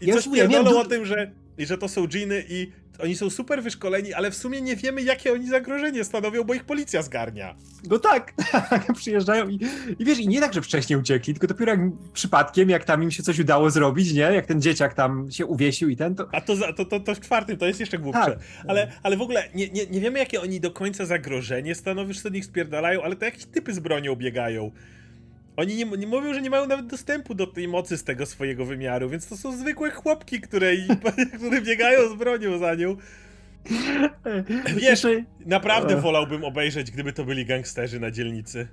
[0.01, 3.16] I Ja coś ja miałem o tym, że, i że to są dżiny i oni
[3.16, 7.02] są super wyszkoleni, ale w sumie nie wiemy, jakie oni zagrożenie stanowią, bo ich policja
[7.02, 7.56] zgarnia.
[7.90, 8.34] no tak,
[8.96, 9.60] przyjeżdżają i,
[10.00, 11.82] i wiesz, i nie tak, że wcześniej uciekli, tylko dopiero jak
[12.14, 14.22] przypadkiem, jak tam im się coś udało zrobić, nie?
[14.22, 16.28] Jak ten dzieciak tam się uwiesił i ten, to...
[16.32, 18.26] A to, za- to, to, to w czwartym to jest jeszcze głupsze.
[18.26, 18.40] Tak.
[18.68, 22.32] Ale, ale w ogóle nie, nie, nie wiemy, jakie oni do końca zagrożenie stanowią, że
[22.32, 24.72] nich spierdalają, ale to jakieś typy z bronią biegają.
[25.55, 28.66] Oni nie, nie mówią, że nie mają nawet dostępu do tej mocy z tego swojego
[28.66, 30.72] wymiaru, więc to są zwykłe chłopki, które,
[31.37, 32.96] które biegają z bronią za nią.
[34.81, 35.07] Wiesz,
[35.46, 36.01] Naprawdę Ech.
[36.01, 38.68] wolałbym obejrzeć, gdyby to byli gangsterzy na dzielnicy.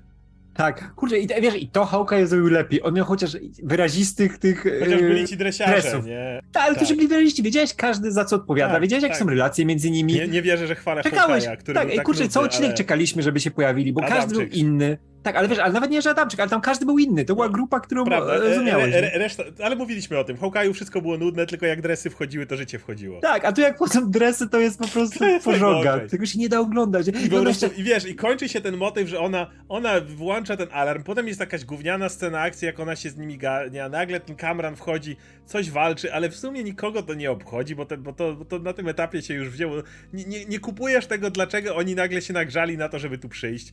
[0.55, 2.83] Tak, kurczę, i wiesz, i to Hawkeye zrobił lepiej.
[2.83, 4.65] On miał chociaż wyrazistych tych...
[4.81, 6.07] Chociaż yy, byli ci dresiarze, dresów.
[6.07, 6.41] nie?
[6.53, 6.89] Tak, ale to, tak.
[6.89, 9.17] że byli wyraziści, wiedziałeś każdy za co odpowiada, Tak, wiedziałeś tak.
[9.17, 10.15] są relacje między nimi.
[10.15, 12.77] Nie, nie wierzę, że chwalę Czekałeś, Hawkeye'a, który tak, był tak kurczę, co odcinek ale...
[12.77, 14.57] czekaliśmy, żeby się pojawili, bo każdy był Adamczyk.
[14.57, 14.99] inny.
[15.29, 17.25] Tak, ale wiesz, ale nawet nie, że Adamczyk, ale tam każdy był inny.
[17.25, 18.95] To była grupa, którą Prawda, e, e, rozumiałeś.
[18.95, 19.15] e, nie?
[19.15, 20.37] e, reszta, ale mówiliśmy o tym.
[20.37, 23.21] W Hawkeye'u wszystko było nudne, tylko jak dresy wchodziły, to życie wchodziło.
[23.21, 26.01] Tak, a tu jak potem dresy, to jest po prostu pożoga.
[26.11, 27.09] Tego się nie da oglądać.
[27.09, 30.01] I, po No prostu, jeszcze, I wiesz, i kończy się ten motyw, że ona, ona
[30.01, 33.89] włącza ten alarm, potem jest jakaś gówniana scena akcji, jak ona się z nimi gania,
[33.89, 37.97] nagle ten Kamran wchodzi, coś walczy, ale w sumie nikogo to nie obchodzi, bo, te,
[37.97, 39.75] bo, to, bo to na tym etapie się już wzięło.
[40.13, 43.73] Nie, nie, nie kupujesz tego, dlaczego oni nagle się nagrzali na to, żeby tu przyjść.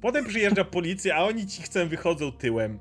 [0.00, 2.78] Potem przyjeżdża policja, a oni ci chcą wychodzą tyłem.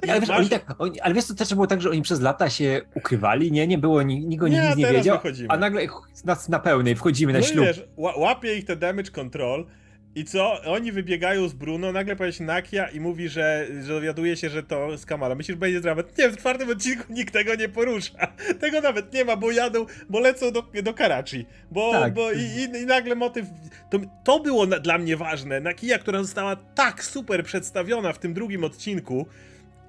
[0.00, 2.02] tak, ale, wiesz, masz- oni tak, oni, ale wiesz, to też było tak, że oni
[2.02, 3.66] przez lata się ukrywali, nie?
[3.66, 5.48] Nie było, ni- nikt o nich nic nie wiedział, wychodzimy.
[5.50, 7.66] a nagle ch- na, pełnej wchodzimy na No ślub.
[7.66, 9.66] wiesz, ła- łapie ich te damage control
[10.14, 10.62] i co?
[10.62, 14.62] Oni wybiegają z Bruno, nagle pojawia się Nakia i mówi, że, że dowiaduje się, że
[14.62, 15.34] to z Kamala.
[15.34, 16.18] Myślisz, że będzie dramat?
[16.18, 18.32] Nie, w czwartym odcinku nikt tego nie porusza.
[18.60, 21.46] Tego nawet nie ma, bo jadą, bo lecą do, do Karachi.
[21.70, 22.14] Bo, Tak.
[22.14, 23.46] bo i, i, i nagle motyw...
[23.90, 25.60] To, to było na, dla mnie ważne.
[25.60, 29.26] Nakia, która została tak super przedstawiona w tym drugim odcinku,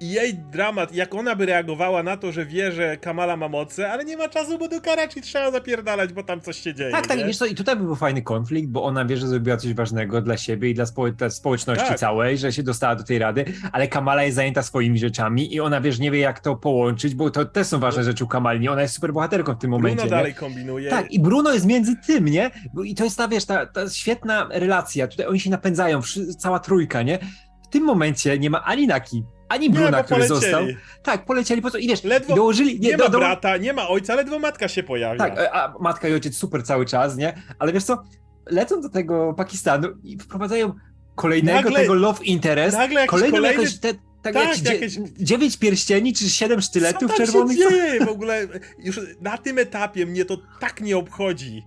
[0.00, 3.90] i jej dramat, jak ona by reagowała na to, że wie, że Kamala ma moce,
[3.90, 6.90] ale nie ma czasu, bo do Karachi trzeba zapierdalać, bo tam coś się dzieje.
[6.90, 7.24] Tak, tak, nie?
[7.24, 10.20] i wiesz co, i tutaj był fajny konflikt, bo ona wie, że zrobiła coś ważnego
[10.20, 11.98] dla siebie i dla, spo, dla społeczności Tak.
[11.98, 15.80] całej, że się dostała do tej rady, ale Kamala jest zajęta swoimi rzeczami i ona,
[15.80, 18.82] wiesz, nie wie jak to połączyć, bo to też są ważne rzeczy u Kamali, ona
[18.82, 20.10] jest super bohaterką w tym momencie, Bruno nie?
[20.10, 20.90] dalej kombinuje.
[20.90, 22.50] Tak, i Bruno jest między tym, nie?
[22.84, 26.00] I to jest ta, wiesz, ta, ta świetna relacja, tutaj oni się napędzają,
[26.38, 27.18] cała trójka, nie?
[27.64, 30.66] W tym momencie nie ma ani Naki, ani nie, Bruna, bo który został.
[31.02, 32.80] Tak, polecieli po co, i wiesz, Ledwo- i dołożyli...
[32.80, 35.18] Nie, do- ma do- brata, nie ma ojca, ledwo matka się pojawia.
[35.18, 37.42] Tak, a matka i ojciec super cały czas, nie?
[37.58, 38.02] Ale wiesz co,
[38.46, 40.72] lecą do tego Pakistanu i wprowadzają
[41.14, 43.64] kolejnego Nagle- tego love interest, Nagle kolejną kolejny...
[43.80, 47.58] te, tak, tak, dzie- jakieś- dziewięć pierścieni, czy siedem sztyletów Co tam czerwonych.
[47.58, 48.48] się dzieje w ogóle?
[48.78, 51.62] Już na tym etapie mnie to tak nie obchodzi.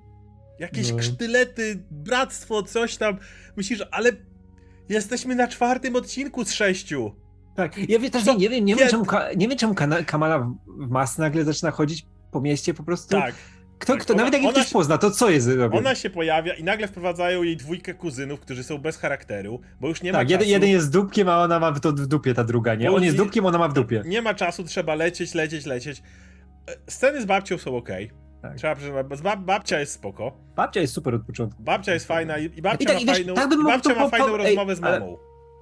[0.60, 1.02] Jakieś No.
[1.02, 3.18] sztylety, bractwo, coś tam.
[3.58, 4.12] Myślisz, ale
[4.90, 7.16] jesteśmy na czwartym odcinku z sześciu.
[7.58, 9.06] Tak, ja wie, też nie, nie wiem, nie wiem czemu,
[9.38, 13.10] nie wiem czemu Kamala w- mas nagle zaczyna chodzić po mieście po prostu.
[13.10, 13.36] Tak.
[13.80, 15.78] Kto, tak, kto, ona- nawet jak ktoś się- pozna, to co jest robią?
[15.78, 20.02] Ona się pojawia i nagle wprowadzają jej dwójkę kuzynów, którzy są bez charakteru, bo już
[20.02, 20.50] nie ma tak, czasu.
[20.50, 22.90] jeden, jest dupkiem, a ona ma w, to w dupie, ta druga, nie?
[22.90, 24.04] Bo On jest dupkiem, ona ma w dupie.
[24.06, 26.00] Nie ma czasu, trzeba lecieć, lecieć, lecieć.
[26.70, 27.90] E, Sceny z babcią są ok.
[28.42, 28.56] Tak.
[28.56, 30.38] Trzeba przyznać, bab- babcia jest spoko.
[30.56, 31.64] Babcia jest super od początku.
[31.64, 33.70] Babcia jest fajna i, i babcia I tak, ma i wiesz, fajną, tak bym mógł
[33.72, 35.18] babcia to ma fajną po- rozmowę z ale- mamą.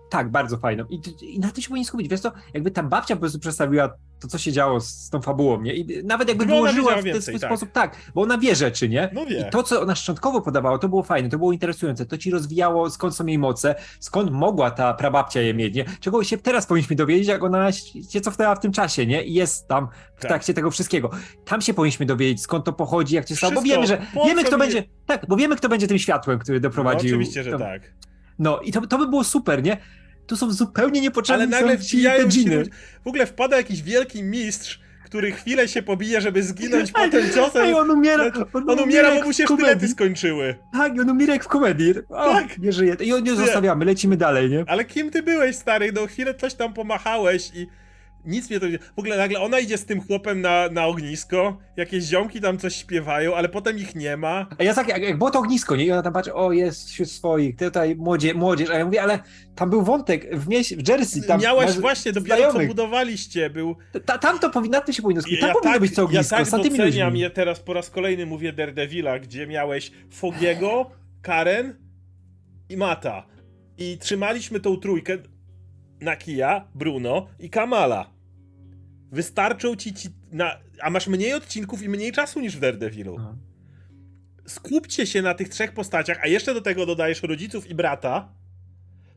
[0.10, 0.86] Tak, bardzo fajną.
[0.90, 2.08] I, I na to się powinien skupić.
[2.10, 3.90] Wiesz co, jakby ta babcia po prostu przedstawiła
[4.20, 5.74] to, co się działo z, z tą fabułą, nie?
[5.76, 7.50] I nawet jakby Gdyby wiedziała w ten swój tak.
[7.50, 9.10] sposób, tak, bo ona wie rzeczy, nie?
[9.14, 9.46] No wie.
[9.48, 12.90] I to, co ona szczątkowo podawała, to było fajne, to było interesujące, to ci rozwijało,
[12.90, 15.86] skąd są jej moce, skąd mogła ta prababcia je mieć, nie?
[16.00, 17.72] Czego się teraz powinniśmy dowiedzieć, jak ona
[18.12, 19.24] się cofnęła w tym czasie, nie?
[19.24, 20.30] I jest tam w Tak.
[20.30, 21.10] trakcie tego wszystkiego.
[21.46, 24.56] Tam się powinniśmy dowiedzieć, skąd to pochodzi, jak się stało, bo wiemy, że, wiemy, kto
[24.56, 27.10] mi- będzie, tak, bo wiemy, kto będzie tym światłem, który No, doprowadził.
[27.10, 27.82] oczywiście, że tak.
[28.40, 29.78] No i to, to by było super, nie?
[30.28, 31.84] Tu są zupełnie niepotrzebne Ale nagle są
[32.30, 32.54] ci.
[33.04, 37.66] W ogóle wpada jakiś wielki mistrz, który chwilę się pobije, żeby zginąć potem ciosem.
[37.66, 40.56] Ej, on umiera, on, On umiera, bo mu się sztylety skończyły.
[40.74, 41.94] Tak, on umiera jak w komedii.
[42.10, 42.58] O, Tak.
[42.58, 42.96] nie żyje.
[43.02, 44.64] I on nie zostawiamy, lecimy dalej, nie?
[44.68, 45.92] Ale kim ty byłeś, stary?
[45.92, 47.68] No chwilę coś tam pomachałeś i
[48.26, 48.80] nic mnie to nie...
[48.80, 52.76] W ogóle nagle ona idzie z tym chłopem na, na ognisko, jakieś ziomki tam coś
[52.76, 54.48] śpiewają, ale potem ich nie ma.
[54.60, 55.86] A ja tak, jak, jak było to ognisko, nie?
[55.86, 58.70] I ona tam patrzy, o, jest wśród swoich, tutaj młodzie, młodzież.
[58.70, 59.20] A ja mówię, ale
[59.56, 61.24] tam był wątek w, mieś, w Jersey.
[61.24, 62.68] Tam Miałaś masz właśnie, dopiero co znajomych.
[62.68, 63.76] budowaliście, był...
[64.06, 65.40] Ta, tam to powinno, na tym się powinno skupić.
[65.40, 67.74] Tam Ja powinno tak, być to ja ognisko, tak z tymi doceniam je teraz po
[67.74, 71.76] raz kolejny mówię Daredevila, gdzie miałeś Fogiego, Karen
[72.70, 73.26] i Mata.
[73.78, 75.18] I trzymaliśmy tą trójkę
[76.02, 78.15] Nakia, Bruno i Kamala.
[79.12, 80.10] Wystarczą ci ci...
[80.32, 83.18] Na, a masz mniej odcinków i mniej czasu niż w Daredevilu.
[83.18, 83.38] No.
[84.46, 88.34] Skupcie się na tych trzech postaciach, a jeszcze do tego dodajesz rodziców i brata,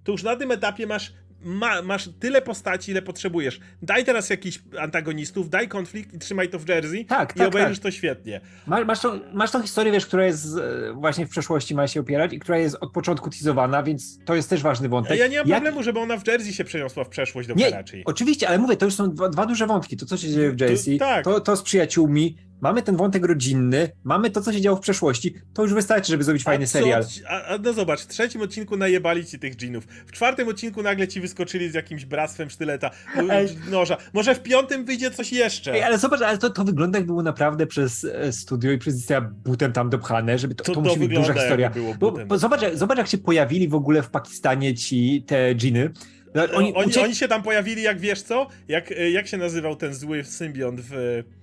[0.05, 3.61] to już na tym etapie masz, ma, masz tyle postaci, ile potrzebujesz.
[3.83, 7.79] Daj teraz jakichś antagonistów, daj konflikt i trzymaj to w Jersey Tak, i tak, obejrzysz
[7.79, 7.83] tak.
[7.83, 8.41] to świetnie.
[8.67, 12.01] Masz, masz, tą, masz tą historię, wiesz, która jest e, właśnie w przeszłości ma się
[12.01, 15.19] opierać i która jest od początku teasowana, więc to jest też ważny wątek.
[15.19, 17.71] ja nie mam Jak- problemu, żeby ona w Jersey się przeniosła w przeszłość do Nie,
[17.71, 18.03] Karachi.
[18.05, 19.97] Oczywiście, ale mówię, to już są dwa, dwa duże wątki.
[19.97, 21.25] To, co się dzieje w To- Jersey, tak.
[21.25, 25.35] to, to z przyjaciółmi, mamy ten wątek rodzinny, mamy to, co się działo w przeszłości.
[25.55, 27.05] To już wystarczy, żeby zrobić fajny a co serial.
[27.29, 29.85] A, a no zobacz, w trzecim odcinku najebali ci tych dżinów.
[30.07, 32.91] W czwartym odcinku nagle ci wyskoczyli z jakimś bractwem sztyleta,
[33.31, 33.49] Ej.
[33.71, 33.97] noża.
[34.13, 35.73] Może w piątym wyjdzie coś jeszcze.
[35.73, 38.95] Ej, ale zobacz, ale to, to wygląda jak było naprawdę przez e, studio i przez
[38.97, 41.71] Disneya butem tam dopchane, żeby to, To to, to musi być duża historia.
[41.99, 45.91] Bo, bo zobacz, jak- zobacz, jak się pojawili w ogóle w Pakistanie ci te dżiny.
[46.35, 48.47] No, Oni, Oni, oni, oni się tam pojawili, jak wiesz co?
[48.69, 51.38] Jak, e, jak się nazywał ten zły symbiont w e,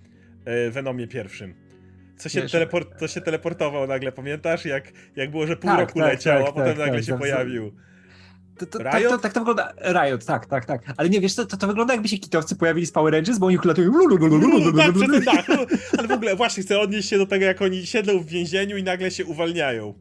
[0.72, 1.54] Venomie pierwszym?
[2.18, 4.66] Co się, teleport, to się teleportował nagle, pamiętasz?
[4.66, 7.06] Jak, jak było, że pół Tak, roku tak, leciało, tak, a potem tak, nagle tak,
[7.06, 7.72] się pojawił.
[8.58, 8.92] To, to, Riot?
[8.92, 9.74] tak, to, tak to wygląda.
[9.94, 10.82] Riot, tak, tak, tak.
[10.98, 13.46] Ale nie wiesz, to, to, to wygląda jakby się kitowcy pojawili z Power Rangers, bo
[13.46, 13.92] oni latują.
[14.78, 15.46] tak, przez ten dach.
[15.98, 18.84] Ale w ogóle właśnie chcę odnieść się do tego, jak oni siedzą w więzieniu i
[18.84, 19.94] nagle się uwalniają.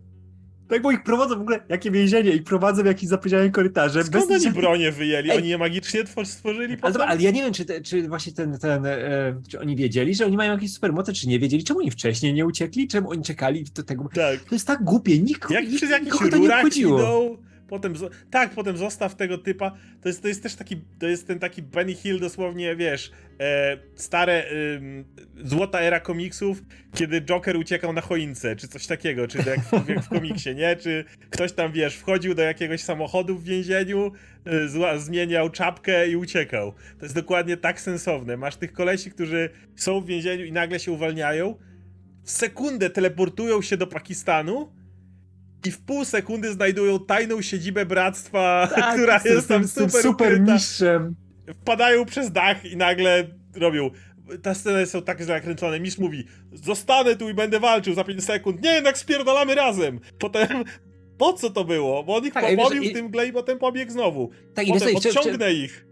[0.74, 4.04] Tak, bo ich prowadzą w ogóle, jakie więzienie, ich prowadzą w jakimś zapomnianym korytarze.
[4.04, 5.30] Skąd oni żadnych- bronię wyjęli?
[5.30, 5.38] Ej.
[5.38, 8.32] Oni je magicznie twor- stworzyli Ale, dobra, ale ja nie wiem, czy, te, czy właśnie
[8.32, 8.98] ten, ten e,
[9.48, 12.46] czy oni wiedzieli, że oni mają jakieś supermoce, czy nie wiedzieli, czemu oni wcześniej nie
[12.46, 14.08] uciekli, czemu oni czekali do tego.
[14.14, 14.40] Tak.
[14.40, 16.98] To jest tak głupie, nikt, Jak nikt przez jakichś nikogo to nie rurach obchodziło.
[16.98, 17.36] idą,
[17.68, 17.94] potem,
[18.30, 21.62] tak, potem zostaw tego typa, to jest, to jest też taki, to jest ten taki
[21.62, 24.44] Benny Hill dosłownie, wiesz, e, stare,
[24.76, 25.04] ym,
[25.44, 26.62] złota era komiksów,
[26.94, 30.76] kiedy Joker uciekał na choince, czy coś takiego, czy jak w, jak w komiksie, nie,
[30.76, 34.12] czy ktoś tam, wiesz, wchodził do jakiegoś samochodu w więzieniu,
[34.46, 36.72] y, zła, zmieniał czapkę i uciekał.
[36.98, 40.92] To jest dokładnie tak sensowne, masz tych kolesi, którzy są w więzieniu i nagle się
[40.92, 41.56] uwalniają,
[42.24, 44.72] w sekundę teleportują się do Pakistanu,
[45.66, 50.02] i w pół sekundy znajdują tajną siedzibę bractwa, Tak, która z- jest tam z super,
[50.02, 51.14] super mistrzem.
[51.54, 53.24] Wpadają przez dach i nagle
[53.56, 53.90] robią.
[54.42, 55.80] Te sceny są tak zakręcone.
[55.80, 58.62] Mistrz mówi: Zostanę tu i będę walczył za 5 sekund.
[58.62, 60.00] Nie, jednak spierdalamy razem.
[60.18, 60.48] Potem.
[61.18, 62.02] Po co to było?
[62.04, 62.44] Bo on ich Tak,
[62.82, 64.30] i- w tym mgle i potem pobiegł znowu.
[64.54, 65.86] Tak, i wiesz, co, Potem i, odciągnę ich.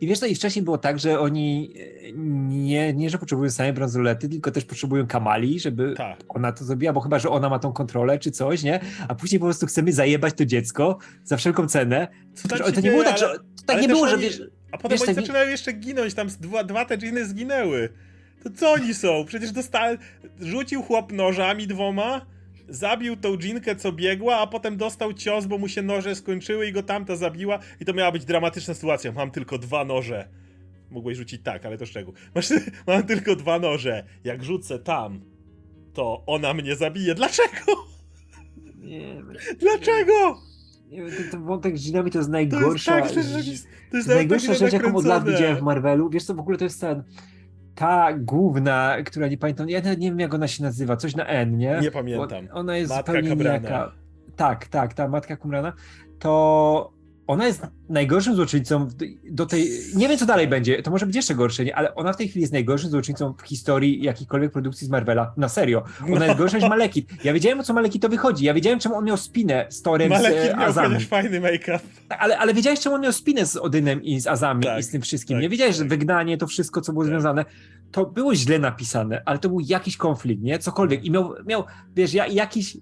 [0.00, 1.74] I wiesz co, i wcześniej było tak, że oni
[2.08, 2.12] e,
[2.48, 6.18] nie, nie że potrzebują samej bransolety, tylko też potrzebują Kamali, żeby Tak.
[6.28, 8.80] ona to zrobiła, bo chyba, że ona ma tą kontrolę czy coś, nie?
[9.08, 12.08] A później po prostu chcemy zajebać to dziecko za wszelką cenę.
[12.34, 14.76] Co To, nie było dzieje, tak, że, ale- tak nie było, że oni- wiesz, A
[14.78, 17.88] potem wiesz, oni tak- zaczynają jeszcze ginąć, tam dwa, dwa te dżiny zginęły.
[18.44, 19.24] To co oni są?
[19.26, 19.98] Przecież dostałem...
[20.40, 22.26] Rzucił chłop nożami dwoma,
[22.68, 26.72] zabił tą dżinkę, co biegła, a potem dostał cios, bo mu się noże skończyły i
[26.72, 29.12] go tamta zabiła i to miała być dramatyczna sytuacja.
[29.12, 30.28] Mam tylko dwa noże.
[30.90, 32.14] Mogłeś rzucić tak, ale to szczegół.
[32.34, 32.48] Masz,
[32.86, 34.04] mam tylko dwa noże.
[34.24, 35.20] Jak rzucę tam,
[35.92, 37.14] to ona mnie zabije.
[37.14, 37.86] Dlaczego?
[38.76, 39.22] Nie.
[39.58, 40.40] Dlaczego?
[40.90, 43.66] Nie wiem, ten, ten wątek z dżinami to jest To jest najgorsza tak, to jest
[43.90, 46.10] To jest najgorsza tak rzecz, jaką od lat widziałem w Marvelu.
[46.10, 47.02] Wiesz co, w ogóle to jest ten,
[47.74, 51.26] ta główna, która nie pamiętam, ja nawet nie wiem jak ona się nazywa, coś na
[51.26, 51.78] N, nie?
[51.82, 52.46] Nie pamiętam.
[52.46, 53.92] Bo Ona jest Matka zupełnie Kabrana.
[54.36, 55.72] Tak, tak, ta matka Kumrana.
[56.18, 56.92] To
[57.26, 58.88] ona jest najgorszym złoczyńcą
[59.30, 59.70] do tej.
[59.96, 60.82] Nie wiem, co dalej będzie.
[60.82, 61.76] To może być jeszcze gorsze, nie?
[61.76, 65.32] ale ona w tej chwili jest najgorszym złoczyńcą w historii jakiejkolwiek produkcji z Marvela.
[65.36, 65.84] Na serio.
[66.14, 67.24] Ona jest gorsza niż Malekit.
[67.24, 68.44] Ja wiedziałem, o co Malekitowi chodzi.
[68.44, 71.00] Ja wiedziałem, czemu on miał spinę z Torem Malekit z e, miał Azami.
[71.00, 71.78] fajny make-up.
[72.08, 74.90] Ale, ale wiedziałeś, czemu on miał spinę z Odynem i z Azami Tak, i z
[74.90, 75.36] tym wszystkim.
[75.36, 75.88] tak, nie wiedziałeś, że tak.
[75.88, 77.10] wygnanie, to wszystko, co było Tak.
[77.10, 77.44] związane,
[77.94, 80.58] to było źle napisane, ale to był jakiś konflikt, nie?
[80.58, 81.04] Cokolwiek.
[81.04, 81.64] I miał, miał
[81.96, 82.76] wiesz, ja, jakiś,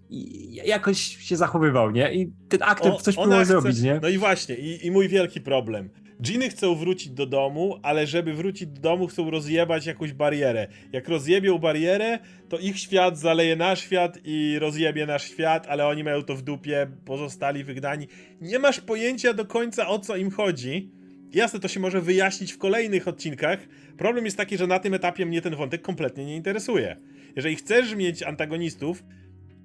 [0.64, 2.14] jakoś się zachowywał, nie?
[2.14, 4.01] I ten aktor coś próbował chce- zrobić, nie?
[4.03, 5.90] No i właśnie, i, i mój wielki problem.
[6.22, 10.66] Dżiny chcą wrócić do domu, ale żeby wrócić do domu, chcą rozjebać jakąś barierę.
[10.92, 16.05] Jak rozjebią barierę, to ich świat zaleje nasz świat i rozjebie nasz świat, ale oni
[16.05, 18.07] mają to w dupie, pozostali wygnani.
[18.40, 21.01] Nie masz pojęcia do końca o co im chodzi.
[21.33, 23.59] Jasne, to się może wyjaśnić w kolejnych odcinkach.
[23.99, 26.97] Problem jest taki, że na tym etapie mnie ten wątek kompletnie nie interesuje.
[27.37, 29.05] Jeżeli chcesz mieć antagonistów,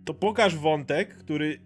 [0.06, 1.60] to pokaż wątek, który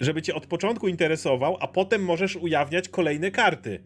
[0.00, 3.82] żeby cię od początku interesował, a potem możesz ujawniać kolejne karty.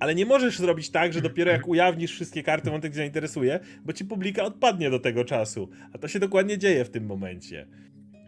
[0.00, 3.92] Ale nie możesz zrobić tak, że dopiero jak ujawnisz wszystkie karty, wątek cię zainteresuje, bo
[3.92, 5.68] ci publika odpadnie do tego czasu.
[5.92, 7.66] A to się dokładnie dzieje w tym momencie.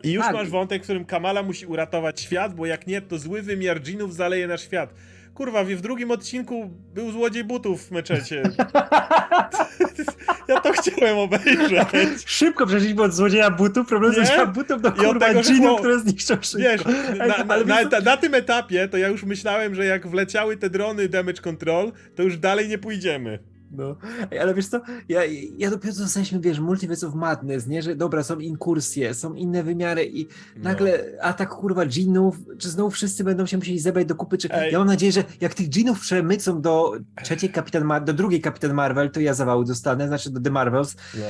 [0.05, 0.35] I już Tak.
[0.35, 4.15] masz wątek, w którym Kamala musi uratować świat, bo jak nie, to zły wymiar dżinów
[4.15, 4.95] zaleje nasz świat.
[5.39, 8.43] Kurwa, w drugim odcinku był złodziej butów w meczecie.
[10.49, 12.25] ja to chciałem obejrzeć.
[12.27, 16.59] Szybko przeszliśmy od złodzieja butów, problem złodzieja butów do kurwa dżinów, było- które zniszczą szybko.
[16.59, 20.57] Wiesz, Ej, na, na, na, na tym etapie to ja już myślałem, że jak wleciały
[20.57, 23.39] te drony damage control, to już dalej nie pójdziemy.
[23.71, 23.97] No,
[24.41, 25.21] ale wiesz co, ja,
[25.59, 30.07] ja dopiero dostaliśmy, wiesz, Multiverse of Madness, nie, że dobra, są inkursje, są inne wymiary
[30.07, 30.27] i
[30.57, 30.63] No.
[30.65, 34.73] nagle atak kurwa dżinów, czy znowu wszyscy będą się musieli zebrać do kupy, czy Ej.
[34.73, 38.75] ja mam nadzieję, że jak tych dżinów przemycą do trzeciej Kapitan Mar- do drugiej Kapitan
[38.75, 40.97] Marvel, to ja zawału dostanę, znaczy do The Marvels.
[41.15, 41.23] No.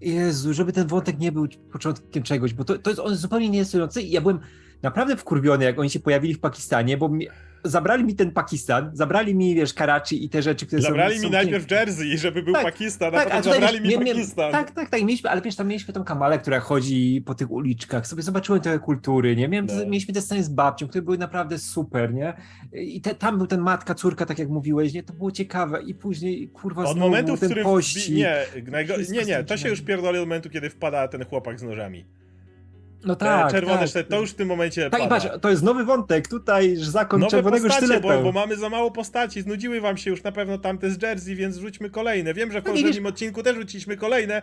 [0.00, 4.02] Jezu, żeby ten wątek nie był początkiem czegoś, bo to, to jest on zupełnie nieinteresujący
[4.02, 4.38] i ja byłem
[4.82, 7.28] naprawdę wkurwiony, jak oni się pojawili w Pakistanie, bo mi,
[7.64, 11.20] zabrali mi ten Pakistan, zabrali mi, wiesz, Karachi i te rzeczy, które Zabrali są...
[11.22, 13.94] mi są najpierw Jersey, żeby był Tak, Pakistan, a tak, potem a tutaj zabrali mi
[14.06, 14.52] Pakistan.
[14.52, 18.06] Tak, tak, tak, mieliśmy, ale wiesz, tam mieliśmy tą kamalę, która chodzi po tych uliczkach,
[18.06, 19.48] sobie zobaczyłem trochę kultury, nie?
[19.48, 19.84] Miałem, No.
[19.84, 22.34] Mieliśmy te sceny z babcią, które były naprawdę super, nie?
[22.72, 25.02] I te, tam był ten matka, córka, tak jak mówiłeś, nie?
[25.02, 27.64] To było ciekawe i później, kurwa, Od znowu momentu, w którym.
[27.64, 28.02] pościg.
[28.14, 28.46] Wbi- nie,
[29.12, 32.04] nie, nie, to się już pierdoli od momentu, kiedy wpada ten chłopak z nożami.
[33.04, 33.88] No Te tak, czerwone tak.
[33.88, 34.90] sztylety, to już w tym momencie.
[34.90, 38.08] Tak, i patrz, to jest nowy wątek, tutaj zakon Nowe czerwonego postacie, sztyletu.
[38.08, 39.42] bo, bo mamy za mało postaci.
[39.42, 42.34] Znudziły wam się już na pewno tamte z Jersey, więc rzućmy kolejne.
[42.34, 44.42] Wiem, że w No poprzednim odcinku też rzuciliśmy kolejne.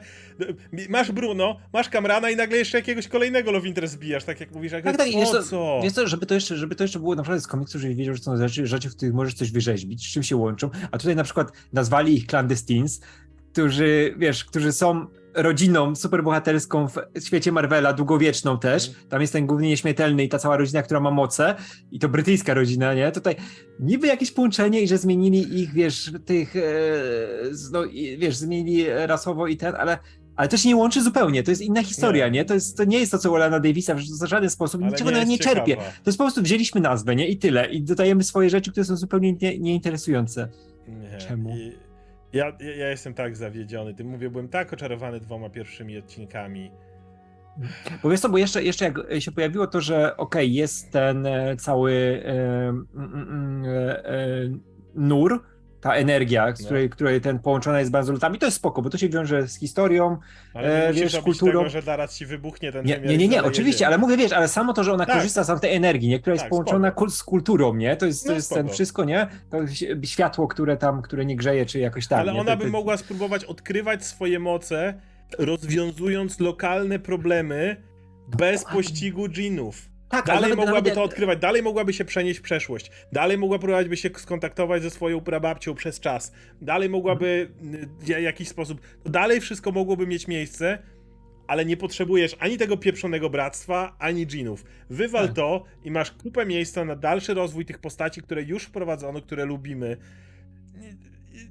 [0.89, 4.71] Masz Bruno, masz Kamrana i nagle jeszcze jakiegoś kolejnego Love Interest zbijasz, tak jak mówisz.
[4.71, 5.79] Jak Tak, tak, po wiesz co, co?
[5.83, 8.21] Wiesz co, żeby to, jeszcze, żeby to jeszcze było naprawdę z komiksu, żebyś wiedział, że
[8.23, 11.23] są rzeczy, rzeczy, w których możesz coś wyrzeźbić, z czym się łączą, a tutaj na
[11.23, 13.01] przykład nazwali ich clandestines,
[13.53, 18.87] którzy, wiesz, którzy są rodziną superbohaterską w świecie Marvela, długowieczną też.
[18.87, 19.09] Mhm.
[19.09, 21.55] Tam jest ten główny nieśmiertelny i ta cała rodzina, która ma moce
[21.91, 23.11] i to brytyjska rodzina, nie?
[23.11, 23.35] Tutaj
[23.79, 26.61] niby jakieś połączenie i że zmienili ich, wiesz, tych, e,
[27.71, 29.97] no, i, wiesz, zmienili rasowo i ten, ale
[30.39, 32.31] ale to się nie łączy zupełnie, to jest inna historia, Nie.
[32.31, 32.45] nie?
[32.45, 35.25] To, jest, to nie jest to, co Olana Davisa w żaden sposób, Ale niczego nie
[35.25, 35.75] nie czerpie.
[35.75, 37.27] To jest po prostu wzięliśmy nazwę, nie?
[37.27, 37.69] I tyle.
[37.71, 40.49] I dodajemy swoje rzeczy, które są zupełnie nie, nieinteresujące.
[40.87, 41.17] Nie.
[41.17, 41.49] Czemu?
[41.57, 41.88] I
[42.33, 43.93] ja, ja, jestem tak zawiedziony.
[43.93, 46.71] Tym mówię, byłem tak oczarowany dwoma pierwszymi odcinkami.
[48.03, 51.55] Bo wiesz co, bo jeszcze, jeszcze jak się pojawiło to, że okej, jest ten e,
[51.55, 51.93] cały
[52.25, 54.15] e, mm, mm, e, e,
[54.95, 55.43] nur,
[55.81, 56.65] ta energia, z No.
[56.65, 59.59] której, której ten połączona jest bardzo lutami, to jest spoko, bo to się wiąże z
[59.59, 60.17] historią.
[60.53, 63.79] Ale E, wiesz, kulturą- tego, że zaraz ci wybuchnie ten Nie, nie, nie, nie oczywiście,
[63.79, 63.87] ziemię.
[63.87, 65.15] ale mówię, wiesz, ale samo to, że ona Tak.
[65.15, 66.19] korzysta z tej energii, nie?
[66.19, 67.05] która jest Tak, połączona spoko.
[67.05, 67.95] kul- z kulturą, nie?
[67.97, 69.27] To jest, to No, jest ten wszystko, nie?
[69.49, 69.57] To
[70.03, 72.19] światło, które tam, które nie grzeje, czy jakoś tak.
[72.19, 72.39] Ale nie?
[72.41, 74.93] ona by to- mogła spróbować odkrywać swoje moce,
[75.37, 77.75] rozwiązując lokalne problemy
[78.37, 79.88] bez pościgu dżinów.
[80.09, 83.37] Tak, ale Dalej nawet- mogłaby nawet- to odkrywać, dalej mogłaby się przenieść w przeszłość, dalej
[83.37, 87.49] mogła próbować by się skontaktować ze swoją prababcią przez czas, dalej mogłaby
[87.99, 90.77] w jakiś sposób, to dalej wszystko mogłoby mieć miejsce,
[91.47, 94.63] ale nie potrzebujesz ani tego pieprzonego bractwa, ani dżinów.
[94.89, 95.35] Wywal Tak.
[95.35, 99.97] to i masz kupę miejsca na dalszy rozwój tych postaci, które już wprowadzono, które lubimy.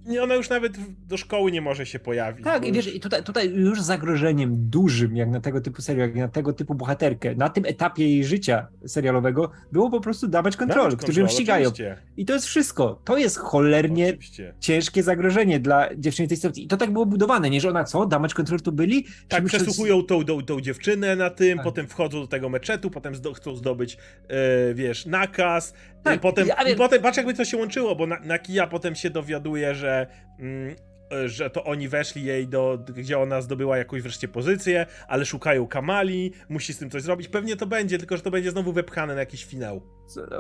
[0.07, 0.73] Nie, ona już nawet
[1.09, 2.45] do szkoły nie może się pojawić.
[2.45, 6.09] Tak, i wiesz, już- i tutaj, tutaj już zagrożeniem dużym, jak na tego typu serial,
[6.09, 10.27] jak na tego typu bohaterkę, na tym etapie jej życia serialowego, było po prostu
[10.59, 11.69] Control, Damage którzy ją ścigają.
[11.69, 13.01] Oczywiście, I to jest wszystko.
[13.05, 14.55] To jest cholernie oczywiście.
[14.61, 16.65] ciężkie zagrożenie dla dziewczyny tej sytuacji.
[16.65, 19.07] I to tak było budowane, nie, że ona co, Damage Control tu byli?
[19.29, 21.65] Tak, przesłuchują tą, tą, tą dziewczynę na tym, Tak.
[21.65, 25.75] potem wchodzą do tego meczetu, potem zdo, chcą zdobyć, e, wiesz, nakaz.
[26.03, 28.67] Tak, i potem, ja i potem, patrz jakby to się łączyło, bo na, na Kija
[28.67, 30.07] potem się dowiaduje, że,
[30.39, 30.77] mm,
[31.13, 35.67] e, że to oni weszli jej do, gdzie ona zdobyła jakąś wreszcie pozycję, ale szukają
[35.67, 37.29] Kamali, musi z tym coś zrobić.
[37.29, 39.83] Pewnie to będzie, tylko że to będzie znowu wepchane na jakiś finał.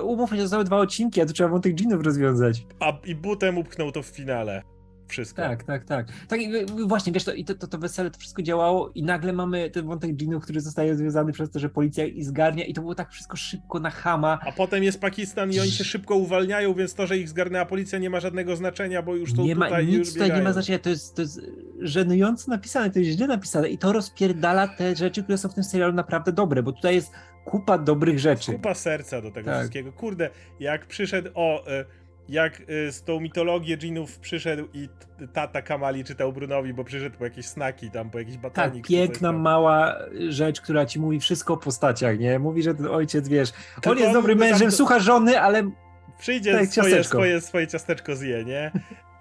[0.03, 2.66] Umówmy się, zostały dwa odcinki, a tu trzeba wątek dżinów rozwiązać.
[2.81, 4.62] A i butem upchnął to w finale.
[5.09, 5.42] Wszystko.
[5.42, 6.07] Tak, tak, tak.
[6.29, 9.03] Tak, i i właśnie, wiesz, to, i to, to, to wesele, to wszystko działało i
[9.03, 12.75] nagle mamy ten wątek dżinów, który zostaje związany przez to, że policja ich zgarnia i
[12.75, 14.38] to było tak wszystko szybko na chama.
[14.47, 17.99] A potem jest Pakistan i oni się szybko uwalniają, więc to, że ich zgarnęła policja
[17.99, 20.42] nie ma żadnego znaczenia, bo już są Nie ma, tutaj i nic już tutaj nie
[20.42, 21.40] ma znaczenia, to jest, to jest
[21.81, 25.64] żenująco napisane, to jest źle napisane i to rozpierdala te rzeczy, które są w tym
[25.64, 27.12] serialu naprawdę dobre, bo tutaj jest
[27.44, 28.53] kupa dobrych rzeczy.
[28.53, 29.59] Kupa serca do tego Tak.
[29.59, 29.92] wszystkiego.
[29.92, 31.85] Kurde, jak przyszedł, o, e,
[32.29, 34.88] jak e, z tą mitologię dżinów przyszedł i
[35.33, 38.88] tata Kamali czytał Brunowi, bo przyszedł po jakieś snaki tam, po jakiś Tak, czy coś
[38.88, 39.97] piękna, mała
[40.29, 42.38] rzecz, która ci mówi wszystko o postaciach, nie?
[42.38, 45.71] Mówi, że ten ojciec, wiesz, Tylko on jest dobrym tam mężem, do- słucha żony, ale
[46.19, 47.19] Przyjdzie Tak, swoje, ciasteczko.
[47.19, 48.71] swoje, swoje ciasteczko zje, nie?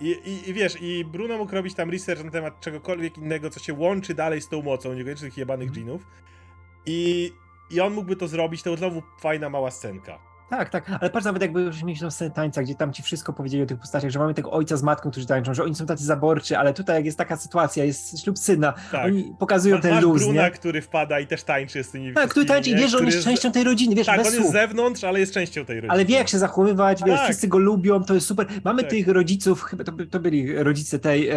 [0.01, 3.59] I, i, I wiesz, i Bruno mógł robić tam research na temat czegokolwiek innego, co
[3.59, 5.75] się łączy dalej z tą mocą, niekoniecznie tych jebanych Mhm.
[5.85, 6.07] dżinów.
[6.85, 7.31] I,
[7.71, 10.19] I on mógłby to zrobić, to znowu fajna mała scenka.
[10.49, 13.63] Tak, tak, ale patrz nawet jakby już mieliśmy scenę tańca, gdzie tam ci wszystko powiedzieli
[13.63, 16.03] o tych postaciach, że mamy tego ojca z matką, którzy tańczą, że oni są tacy
[16.05, 19.05] zaborczy, ale tutaj jak jest taka sytuacja, jest ślub syna, Tak.
[19.05, 20.51] oni pokazują Ma- ten Masz luz, Bruna, nie?
[20.51, 23.23] który wpada i też tańczy z tymi Tak, który tańczy i wiesz, że on jest
[23.23, 25.93] częścią tej rodziny, wiesz, Tak, bez on jest z zewnątrz, ale jest częścią tej rodziny.
[25.93, 27.23] Ale wie jak się zachowywać, wiesz, Tak.
[27.25, 28.47] wszyscy go lubią, to jest super.
[28.63, 28.89] Mamy Tak.
[28.91, 31.35] tych rodziców, chyba to, to byli rodzice tej e,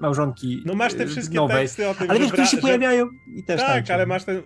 [0.00, 1.56] małżonki No masz te e, wszystkie nowej.
[1.56, 3.94] teksty o tym, Ale wiesz, którzy się że- pojawiają i też Tak, tańczą.
[3.94, 4.42] ale masz ten.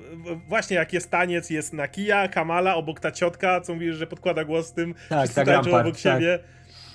[0.48, 4.72] Właśnie jak jest taniec, jest Nakia, Kamala, obok ta ciotka, co mówisz, że podkłada głos
[4.72, 4.94] tym.
[5.08, 5.98] Tak, wszyscy tak, obok tak.
[5.98, 6.38] siebie.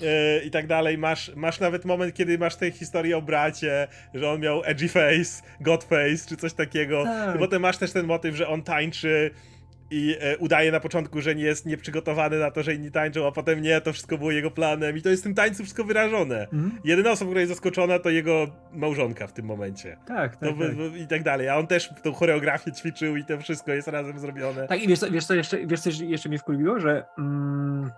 [0.02, 0.98] e, I tak dalej.
[0.98, 5.42] Masz, masz nawet moment, kiedy masz tę historię o bracie, że on miał edgy face,
[5.60, 7.04] god face, czy coś takiego.
[7.04, 7.38] Tak.
[7.38, 9.30] Potem masz też ten motyw, że on tańczy
[9.90, 13.32] i e, udaje na początku, że nie jest nieprzygotowany na to, że inni tańczą, a
[13.32, 14.96] potem nie, to wszystko było jego planem.
[14.96, 16.42] I to jest w tym tańcu wszystko wyrażone.
[16.52, 16.72] Mhm.
[16.84, 19.96] Jedyna osoba, która jest zaskoczona, to jego małżonka w tym momencie.
[20.06, 20.96] Tak, tak, No, tak.
[20.96, 21.48] I tak dalej.
[21.48, 24.66] A on też tą choreografię ćwiczył i to wszystko jest razem zrobione.
[24.68, 27.90] Tak, i wiesz co, wiesz co, jeszcze, wiesz co jeszcze mnie wkurwiło, że mm,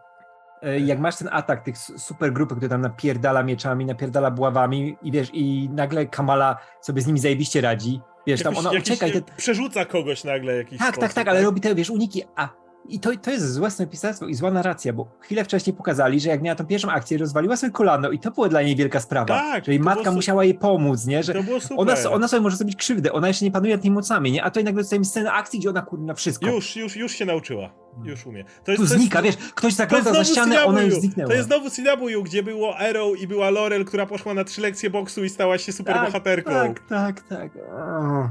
[0.63, 4.97] e, jak masz ten atak tych su- super grupy, które tam napierdala mieczami, napierdala buławami
[5.03, 9.07] i wiesz, i nagle Kamala sobie z nimi zajebiście radzi, wiesz, tam Jakoś- ona ucieka
[9.11, 12.62] te, Przerzuca kogoś nagle jakiś Tak, sposób, tak, tak, ale robi te, wiesz, uniki, a
[12.89, 16.43] i to, to jest złe scenopисarstwo i zła narracja, bo chwilę wcześniej pokazali, że jak
[16.43, 19.65] miała tą pierwszą akcję, rozwaliła sobie kolano i to było dla niej wielka sprawa, Tak,
[19.65, 21.77] że jej matka su- musiała jej pomóc, nie, że To było super.
[21.79, 24.51] ona, ona sobie może zrobić krzywdę, ona jeszcze nie panuje nad tymi mocami, nie, a
[24.51, 26.47] tutaj nagle dostajemy scenę akcji, gdzie ona kurwa wszystko.
[26.51, 27.71] Już, już, już się nauczyła.
[28.05, 28.45] Już umie.
[28.65, 31.29] To Tu znika, wiesz, ktoś to jest zagląda za ścianę, ona już zniknęła.
[31.31, 34.91] To jest znowu Sinabuju, gdzie było Arrow i była Laurel, która poszła na trzy lekcje
[34.91, 36.51] boksu i stała się super bohaterką.
[36.51, 37.51] Tak, tak, tak.
[37.57, 38.31] O.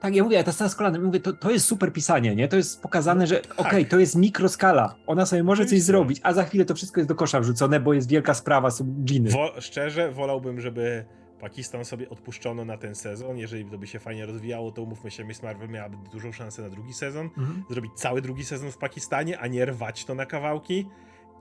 [0.00, 2.48] Tak, ja mówię, ta scena z kolanem, mówię, to, to jest super pisanie, nie?
[2.48, 6.44] To jest pokazane, że okej, to jest mikroskala, ona sobie może coś zrobić, a za
[6.44, 9.30] chwilę to wszystko jest do kosza wrzucone, bo jest wielka sprawa, są dżiny.
[9.30, 11.04] Wo- szczerze, wolałbym, żeby
[11.40, 13.38] Pakistan sobie odpuszczono na ten sezon.
[13.38, 16.70] Jeżeli to by się fajnie rozwijało, to umówmy się, Miss Marvel miałaby dużą szansę na
[16.70, 17.26] drugi sezon.
[17.38, 17.64] Mhm.
[17.70, 20.86] Zrobić cały drugi sezon w Pakistanie, a nie rwać to na kawałki.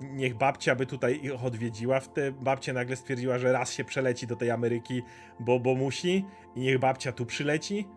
[0.02, 2.00] Niech babcia by tutaj ich odwiedziła.
[2.00, 5.02] W te babcia nagle stwierdziła, że raz się przeleci do tej Ameryki,
[5.40, 6.26] bo, bo musi.
[6.56, 7.88] I niech babcia tu przyleci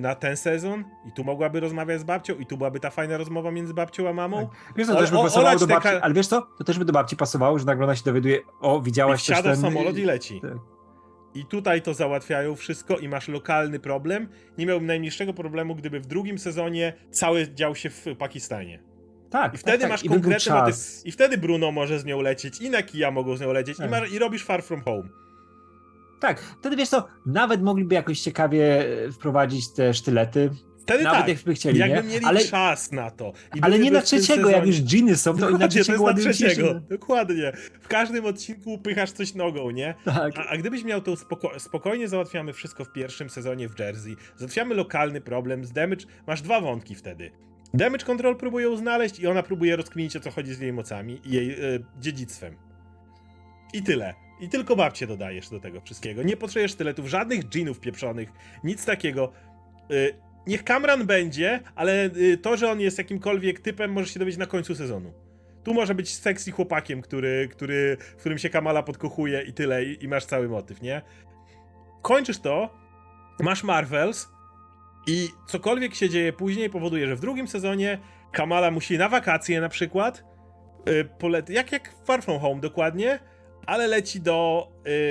[0.00, 0.84] na ten sezon.
[1.08, 2.34] I tu mogłaby rozmawiać z babcią.
[2.34, 4.48] I tu byłaby ta fajna rozmowa między babcią a mamą.
[4.76, 6.92] Wiesz, to O- też by pasowało do babci, ale wiesz co, to też by do
[6.92, 9.60] babci pasowało, że nagle ona się dowiaduje, o, I widziałaś też wsiada ten...
[9.60, 10.40] samolot i leci.
[10.40, 10.52] Tak.
[11.34, 14.28] I tutaj to załatwiają wszystko i masz lokalny problem.
[14.58, 18.82] Nie miałbym najmniejszego problemu, gdyby w drugim sezonie cały dział się w Pakistanie.
[19.30, 20.10] Tak, I wtedy tak, masz tak.
[20.10, 20.76] I konkretny motyw.
[21.04, 23.86] I wtedy Bruno może z nią lecieć, i Nakia mogą z nią lecieć, Tak.
[23.86, 25.08] i, masz, i robisz Far From Home.
[26.26, 30.50] Tak, wtedy wiesz co, nawet mogliby jakoś ciekawie e, wprowadzić te sztylety,
[30.82, 31.28] Wtedy nawet tak.
[31.28, 32.14] jakby chcieli, Jakby nie?
[32.14, 33.32] mieli Ale, czas na to.
[33.54, 36.80] I ale nie na trzeciego, jak sezonie- już dżiny są, to na trzeciego na trzeciego.
[36.90, 37.52] Dokładnie.
[37.80, 39.94] W każdym odcinku upychasz coś nogą, nie?
[40.04, 40.38] Tak.
[40.38, 44.74] A, a gdybyś miał to spoko spokojnie załatwiamy wszystko w pierwszym sezonie w Jersey, załatwiamy
[44.74, 47.30] lokalny problem z Damage, masz dwa wątki wtedy.
[47.74, 51.20] Damage Control próbuje ją znaleźć i ona próbuje rozkminić o co chodzi z jej mocami
[51.24, 51.56] i jej e,
[52.00, 52.56] dziedzictwem.
[53.74, 54.14] I tyle.
[54.40, 56.22] I tylko babcie dodajesz do tego wszystkiego.
[56.22, 58.28] Nie potrzebujesz sztyletów, żadnych dżinów pieprzonych,
[58.64, 59.32] nic takiego.
[59.90, 60.14] Y,
[60.46, 64.46] niech Kamran będzie, ale y, to, że on jest jakimkolwiek typem, możesz się dowiedzieć na
[64.46, 65.12] końcu sezonu.
[65.64, 70.04] Tu może być sexy chłopakiem, który, który, w którym się Kamala podkochuje i tyle, i,
[70.04, 71.02] i masz cały motyw, nie?
[72.02, 72.74] Kończysz to,
[73.40, 74.28] masz Marvels
[75.06, 77.98] i cokolwiek się dzieje później powoduje, że w drugim sezonie
[78.32, 80.24] Kamala musi na wakacje na przykład,
[80.88, 83.18] y, polet- jak, jak Far From Home dokładnie,
[83.66, 84.68] ale leci do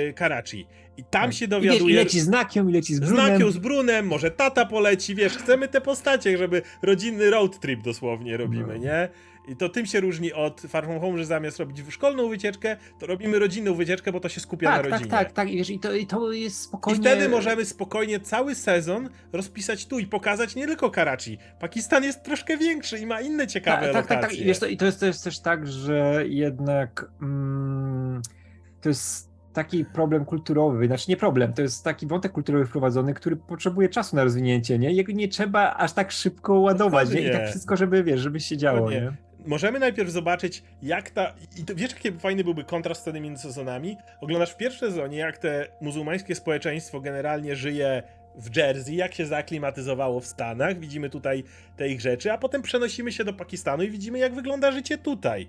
[0.08, 0.66] y, Karachi.
[0.96, 1.96] I tam się I, wiesz, I dowiaduje...
[1.96, 3.26] leci z Nakią, i leci z Brunem.
[3.26, 8.36] Znakiem z Brunem, może tata poleci, wiesz, chcemy te postacie, żeby rodzinny road trip dosłownie
[8.36, 8.76] robimy, No.
[8.76, 9.08] nie?
[9.48, 13.06] I to tym się różni od Far From Home, że zamiast robić szkolną wycieczkę, to
[13.06, 15.10] robimy rodzinną wycieczkę, bo to się skupia na Tak, tak, rodzinie.
[15.10, 15.50] tak, tak.
[15.50, 17.00] I, wiesz, i, to, I to jest I spokojnie...
[17.00, 21.38] wtedy możemy spokojnie cały sezon rozpisać tu i pokazać nie tylko Karachi.
[21.60, 24.22] Pakistan jest troszkę większy i ma inne ciekawe tak, tak, tak, tak.
[24.22, 24.42] lokacje.
[24.42, 28.22] I, wiesz, to, I to jest, to jest też tak, że jednak mm,
[28.84, 33.36] to jest taki problem kulturowy, znaczy nie problem, to jest taki wątek kulturowy wprowadzony, który
[33.36, 34.92] potrzebuje czasu na rozwinięcie, nie?
[34.92, 37.20] Jego nie trzeba aż tak szybko ładować, nie?
[37.20, 39.12] I tak wszystko, żeby, wiesz, żeby się działo, nie?
[39.46, 41.34] Możemy najpierw zobaczyć, jak ta.
[41.56, 43.96] I to, wiesz, jaki fajny byłby kontrast wtedy między sezonami?
[44.20, 48.02] Oglądasz w pierwszym sezonie, jak te muzułmańskie społeczeństwo generalnie żyje
[48.36, 50.78] w Jersey, jak się zaaklimatyzowało w Stanach.
[50.78, 51.44] Widzimy tutaj
[51.76, 55.48] te ich rzeczy, a potem przenosimy się do Pakistanu i widzimy, jak wygląda życie tutaj.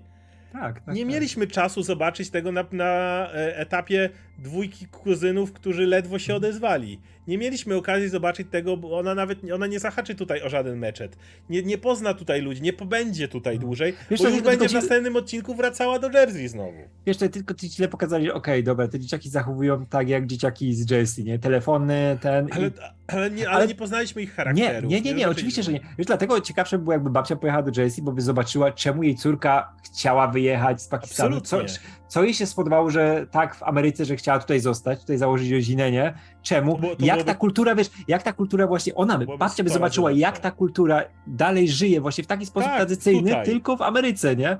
[0.52, 0.94] Tak, tak.
[0.94, 1.12] Nie tak.
[1.12, 2.84] mieliśmy czasu zobaczyć tego na, na
[3.32, 7.00] e, etapie dwójki kuzynów, którzy ledwo się odezwali.
[7.26, 11.16] Nie mieliśmy okazji zobaczyć tego, bo ona nawet ona nie zahaczy tutaj o żaden meczet.
[11.50, 14.74] Nie, nie pozna tutaj ludzi, nie pobędzie tutaj dłużej, Wiesz bo już będzie w ci-
[14.74, 16.78] następnym odcinku wracała do Jersey znowu.
[17.06, 20.90] Wiesz, to tylko ci źle pokazali, okej, dobra, te dzieciaki zachowują tak jak dzieciaki z
[20.90, 21.38] Jersey, nie?
[21.38, 22.48] Telefony, ten...
[22.52, 22.70] Ale, i...
[23.08, 24.90] ale, nie, ale Ale- nie poznaliśmy ich Nie, charakterów.
[24.90, 25.80] nie, nie, nie, oczywiście, że nie.
[25.98, 29.14] Wiesz, dlatego ciekawsze by było, jakby babcia pojechała do Jersey, bo by zobaczyła, czemu jej
[29.16, 31.40] córka chciała wyjechać z Pakistanu.
[31.40, 31.88] Co, Absolutnie.
[32.08, 35.90] co jej się spodobało, że tak w Ameryce, że chciała tutaj zostać, tutaj założyć rodzinę,
[35.90, 36.14] nie?
[36.42, 36.78] Czemu?
[36.78, 40.12] Było- jak byłoby- ta kultura, wiesz, jak ta kultura właśnie, ona by, babcia by zobaczyła,
[40.12, 43.44] jak ta kultura dalej żyje właśnie w taki sposób Tak, tradycyjny, tutaj.
[43.46, 44.58] tylko w Ameryce, nie?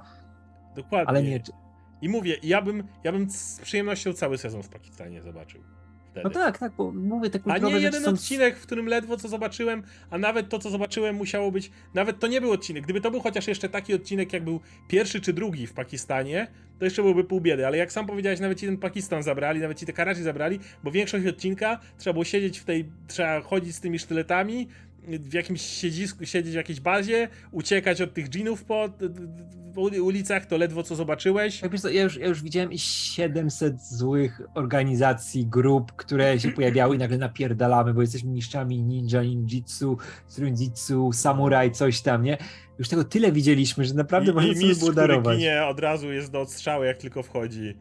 [0.76, 1.08] Dokładnie.
[1.08, 1.40] Ale nie,
[2.02, 5.60] I mówię, ja bym, ja bym z przyjemnością cały sezon w Pakistanie zobaczył.
[6.20, 6.34] Wtedy.
[6.34, 8.10] no tak, tak, bo mówię, te A nie jeden są...
[8.10, 11.70] odcinek, w którym ledwo co zobaczyłem, a nawet to, co zobaczyłem, musiało być.
[11.94, 12.84] Nawet to nie był odcinek.
[12.84, 16.46] Gdyby to był chociaż jeszcze taki odcinek, jak był pierwszy czy drugi w Pakistanie,
[16.78, 17.66] to jeszcze byłby pół biedy.
[17.66, 20.90] Ale jak sam powiedziałeś, nawet ci ten Pakistan zabrali, nawet ci te Karachi zabrali, bo
[20.90, 22.88] większość odcinka trzeba było siedzieć w tej.
[23.08, 24.68] Trzeba chodzić z tymi sztyletami.
[25.06, 28.88] W jakimś siedzisku, siedzieć w jakiejś bazie, uciekać od tych dżinów po,
[29.74, 31.62] po ulicach, to ledwo co zobaczyłeś.
[31.92, 37.18] Ja, już, ja już widziałem i 700 złych organizacji, grup, które się pojawiały i nagle
[37.18, 42.38] napierdalamy, bo jesteśmy mistrzami ninja, ninjitsu, strunjitsu, samuraj, coś tam, nie?
[42.78, 45.36] Już tego tyle widzieliśmy, że naprawdę I, można i mistrz, darować.
[45.38, 47.76] ginie od razu jest do odstrzały, jak tylko wchodzi.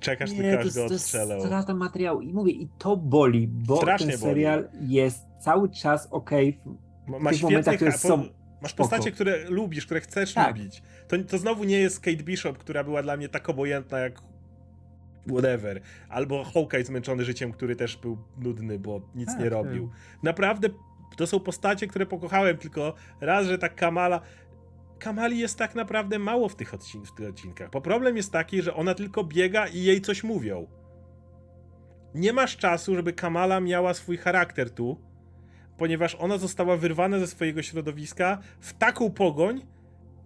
[0.00, 1.08] Czekasz Nie, tylko aż go to jest
[1.40, 4.32] strata materiału i mówię, i to boli, bo Strasznie ten boli.
[4.32, 6.60] serial jest cały czas okej.
[7.06, 8.28] Ma, w ma tych momentach, które są
[8.62, 10.56] masz postacie, które lubisz, które chcesz Tak.
[10.56, 10.82] lubić.
[11.08, 14.22] To, to znowu nie jest Kate Bishop, która była dla mnie tak obojętna jak
[15.28, 15.80] whatever.
[16.08, 19.90] Albo Hawkeye zmęczony życiem, który też był nudny, bo nic Tak, nie robił.
[20.22, 20.68] Naprawdę
[21.16, 24.20] to są postacie, które pokochałem, tylko raz, że tak Kamala...
[24.98, 27.70] Kamali jest tak naprawdę mało w tych, odcin- w tych odcinkach.
[27.70, 30.66] Bo problem jest taki, że ona tylko biega i jej coś mówią.
[32.14, 35.00] Nie masz czasu, żeby Kamala miała swój charakter tu,
[35.76, 39.62] ponieważ ona została wyrwana ze swojego środowiska w taką pogoń,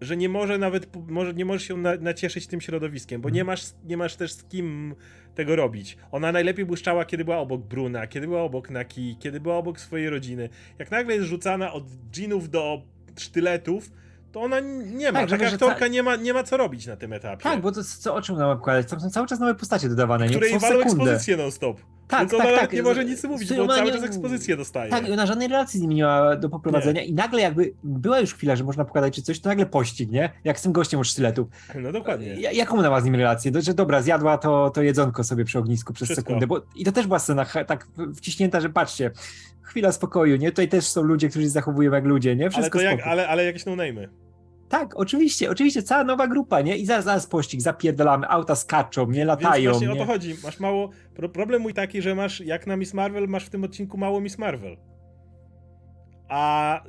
[0.01, 3.63] że nie może nawet, może, nie możesz się na, nacieszyć tym środowiskiem, bo nie masz,
[3.85, 4.95] nie masz też z kim
[5.35, 5.97] tego robić.
[6.13, 10.11] Ona najlepiej błyszczała, kiedy była obok Bruna, kiedy była obok Naki, kiedy była obok swojej
[10.11, 10.49] rodziny.
[10.79, 12.83] Jak nagle jest rzucana od dżinów do
[13.19, 13.91] sztyletów,
[14.33, 15.21] to ona nie ma.
[15.21, 17.43] Tak, Taka aktorka ca- nie, ma, nie ma co robić na tym etapie.
[17.43, 18.91] Tak, bo to co o czym nam opowiadać?
[18.91, 20.31] Tam są cały czas nowe postacie dodawane, nie?
[20.31, 21.81] której Co walą ekspozycję non-stop.
[22.09, 22.73] Tak, tak, tak.
[22.73, 24.91] nie może nic mówić, bo cały nie- czas ekspozycję dostaje.
[24.91, 28.35] Tak, ona żadnej relacji z nimi nie miała do poprowadzenia i nagle jakby była już
[28.35, 30.33] chwila, że można pokazać czy coś, to nagle pościg, nie?
[30.45, 31.49] Jak z tym gościem od sztyletów.
[31.75, 32.27] No dokładnie.
[32.41, 33.51] Ja- Jaką ona ma z nim relację?
[33.51, 36.23] Do- Że dobra, zjadła to, to jedzonko sobie przy ognisku przez Wszystko.
[36.29, 37.87] sekundę, bo i to też była scena tak
[38.17, 39.11] wciśnięta, że patrzcie,
[39.63, 40.51] chwila spokoju, nie?
[40.51, 42.45] Tutaj też są ludzie, którzy się zachowują jak ludzie, nie?
[42.45, 44.09] Ale, Wszystko to jak, ale, ale jakieś no-name'y.
[44.69, 46.77] Tak, oczywiście, oczywiście, cała nowa grupa, nie?
[46.77, 50.01] I zaraz, zaraz pościg, zapierdalamy, auta skaczą, nie Więc latają, właśnie o nie?
[50.01, 50.35] to chodzi.
[50.45, 50.91] Masz mało.
[51.15, 54.21] Pro, problem mój taki, że masz, jak na Miss Marvel, masz w tym odcinku mało
[54.21, 54.77] Miss Marvel.
[56.29, 56.83] A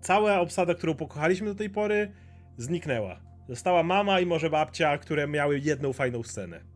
[0.00, 2.12] cała obsada, którą pokochaliśmy do tej pory,
[2.56, 3.20] zniknęła.
[3.48, 6.71] Została mama i może babcia, które miały jedną fajną scenę.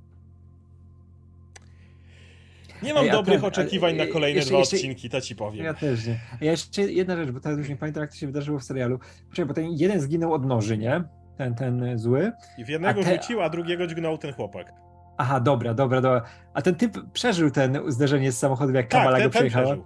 [2.82, 5.64] Nie mam Ej, dobrych ten- oczekiwań na kolejne jeszcze- dwa jeszcze- odcinki, to ci powiem.
[5.64, 6.18] Ja też nie.
[6.40, 8.98] A jeszcze jedna rzecz, bo teraz już nie pamiętam, jak to się wydarzyło w serialu.
[9.30, 11.04] Poczekaj, bo ten jeden zginął od noży, nie?
[11.38, 12.32] Ten, ten zły.
[12.58, 14.72] I w jednego A te- rzucił, a drugiego dźgnął ten chłopak.
[15.18, 16.22] Aha, dobra, dobra, dobra.
[16.54, 19.66] A ten typ przeżył ten zderzenie z samochodem, jak Tak, Kamala go przejechała?
[19.66, 19.84] przeżył.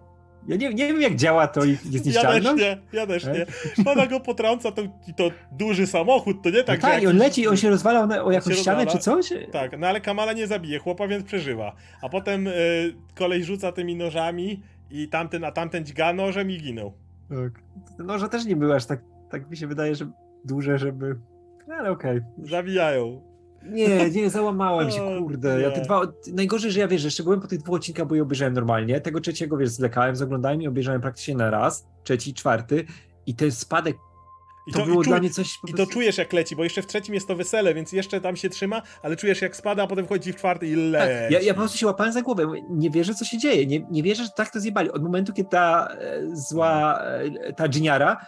[0.49, 2.63] Ja nie, nie wiem, jak działa to ich Ja też niezniszczalność.
[2.63, 3.47] nie, ja też nie.
[3.93, 4.83] Ona go potrąca, to,
[5.17, 8.25] to duży samochód, to nie No tak, tak, i on leci, on się rozwalał na,
[8.25, 9.23] o jakąś ścianę czy rozwala.
[9.23, 9.33] coś?
[9.53, 11.73] Tak, no ale Kamala nie zabije chłopa, więc przeżywa.
[12.03, 12.53] A potem y,
[13.15, 16.93] kolej rzuca tymi nożami i tamten, a tamten dźga nożem i ginął.
[17.29, 17.63] Tak.
[17.99, 20.11] No, że też nie były aż tak, tak mi się wydaje, że
[20.45, 21.17] duże, żeby...
[21.79, 22.21] Ale okej.
[22.43, 23.30] Zabijają.
[23.63, 25.61] Nie, nie, załamałem się, kurde.
[25.61, 26.03] Ja te dwa,
[26.33, 29.01] najgorzej, że ja wiesz, że jeszcze byłem po tych dwóch odcinkach, bo je obejrzałem normalnie.
[29.01, 31.87] Tego trzeciego, wiesz, zlekałem, zaglądałem i obejrzałem praktycznie na raz.
[32.05, 32.85] Trzeci, czwarty.
[33.27, 33.97] I ten spadek,
[34.67, 36.65] I to, to, było i, czu, dla mnie coś I to czujesz jak leci, bo
[36.65, 39.83] jeszcze w trzecim jest to wesele, więc jeszcze tam się trzyma, ale czujesz jak spada,
[39.83, 41.23] a potem wchodzi w czwarty i leci.
[41.23, 42.47] Tak, ja, ja po prostu się łapałem za głowę.
[42.71, 43.67] Nie wierzę, co się dzieje.
[43.67, 44.91] Nie, nie wierzę, że tak to zjebali.
[44.91, 48.27] Od momentu, kiedy ta e, zła, e, ta Giniara,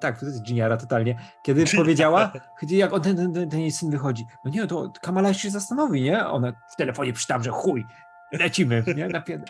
[0.00, 1.78] tak, to jest Giniara totalnie, kiedy Giniara.
[1.78, 5.34] powiedziała, kiedy jak on, ten, ten, ten, ten jej syn wychodzi, no nie, to Kamala
[5.34, 6.26] się zastanowi, nie?
[6.26, 7.86] Ona w telefonie przytam, że chuj,
[8.32, 9.08] lecimy, nie?
[9.08, 9.40] Napier...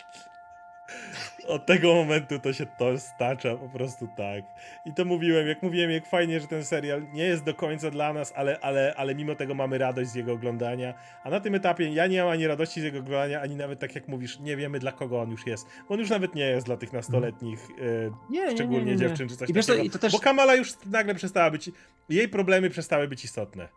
[1.51, 4.45] Od tego momentu to się to stacza po prostu tak.
[4.87, 8.13] I to mówiłem, jak mówiłem, jak fajnie, że ten serial nie jest do końca dla
[8.13, 10.95] nas, ale, ale, ale mimo tego mamy radość z jego oglądania.
[11.25, 13.95] A na tym etapie ja nie mam ani radości z jego oglądania, ani nawet tak
[13.95, 15.67] jak mówisz, nie wiemy dla kogo on już jest.
[15.89, 18.99] Bo on już nawet nie jest dla tych nastoletnich, e, Nie, nie, szczególnie nie, nie,
[18.99, 19.83] dziewczyn czy coś I takiego.
[19.83, 21.71] i to też- Bo Kamala już nagle przestała być,
[22.09, 23.69] jej problemy przestały być istotne.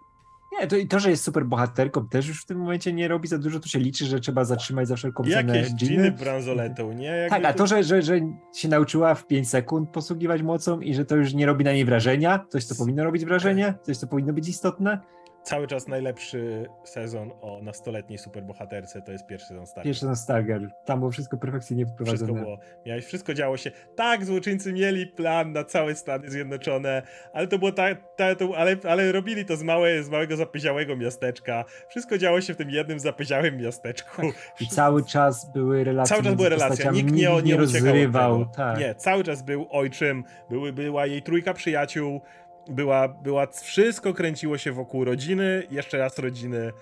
[0.60, 3.28] Nie, to, i to, że jest super bohaterką, też już w tym momencie nie robi
[3.28, 5.74] za dużo, tu się liczy, że trzeba zatrzymać za wszelką cenę Jakieś.
[5.76, 7.06] Giny bransoletą, nie?
[7.06, 8.20] Jakby Tak, a to, że, że, że
[8.56, 11.86] się nauczyła w 5 sekund posługiwać mocą i że to już nie robi na niej
[11.86, 14.99] wrażenia, coś, co powinno robić wrażenie, coś, co powinno być istotne.
[15.44, 19.89] Cały czas najlepszy sezon o nastoletniej superbohaterce to jest pierwszy sezon Stargate.
[19.89, 22.41] Pierwszy ten Stargirl, tam było wszystko perfekcyjnie Wszystko wprowadzone.
[22.41, 22.58] było.
[22.86, 23.72] Miałeś, wszystko działo się.
[23.96, 27.02] Tak, złoczyńcy mieli plan na całe Stany Zjednoczone,
[27.34, 28.26] ale to było tak, ta,
[28.58, 31.66] ale, ale robili to z, małe, z małego zapyziałego miasteczka.
[31.89, 34.22] Wszystko działo się w tym jednym zapyziałym miasteczku.
[34.60, 38.46] I cały czas były relacje Cały czas były relacje, nikt nie, nie, nie rozrywał.
[38.46, 38.80] Tak.
[38.80, 42.22] Nie, cały czas był ojczym, były, była jej trójka przyjaciół,
[42.68, 46.74] była, była, wszystko kręciło się wokół rodziny, jeszcze raz rodziny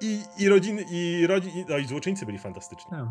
[0.00, 2.90] i, i rodziny, i, rodzi, i, no i złoczyńcy byli fantastyczni.
[2.90, 3.06] Tak.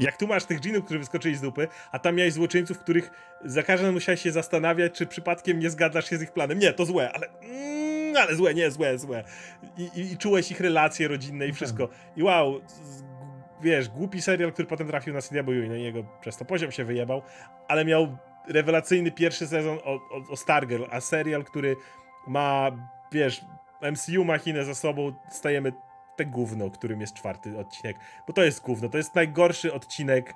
[0.00, 3.10] Jak tu masz tych dżinów, którzy wyskoczyli z dupy, a tam miałeś złoczyńców, których
[3.44, 6.58] za każdym musiałeś się zastanawiać, czy przypadkiem nie zgadzasz się z ich planem.
[6.58, 9.24] Nie, to złe, ale mm, ale złe, nie, złe, złe.
[9.76, 11.88] I, i, i czułeś ich relacje rodzinne i wszystko.
[12.16, 13.02] I wow, z,
[13.62, 16.84] wiesz, głupi serial, który potem trafił na CW i na niego przez to poziom się
[16.84, 17.22] wyjebał,
[17.68, 18.16] ale miał
[18.48, 21.76] rewelacyjny pierwszy sezon o, o, o Stargirl, a serial, który
[22.26, 22.70] ma,
[23.12, 23.44] wiesz,
[23.92, 25.72] MCU machinę za sobą, stajemy
[26.16, 27.96] te gówno, którym jest czwarty odcinek.
[28.26, 30.34] Bo to jest gówno, to jest najgorszy odcinek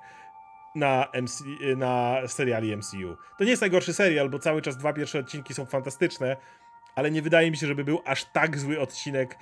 [0.75, 1.43] na, MC,
[1.77, 3.17] na seriali MCU.
[3.37, 6.37] To nie jest najgorszy serial, bo cały czas dwa pierwsze odcinki są fantastyczne,
[6.95, 9.37] ale nie wydaje mi się, żeby był aż tak zły odcinek.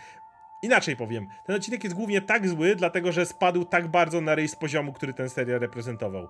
[0.64, 4.48] Inaczej powiem, ten odcinek jest głównie tak zły, dlatego że spadł tak bardzo na ryj
[4.48, 6.28] z poziomu, który ten serial reprezentował.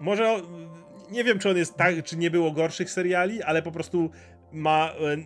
[0.00, 0.40] Może,
[1.10, 4.10] nie wiem, czy on jest tak, czy nie było gorszych seriali, ale po prostu
[4.52, 5.16] ma e,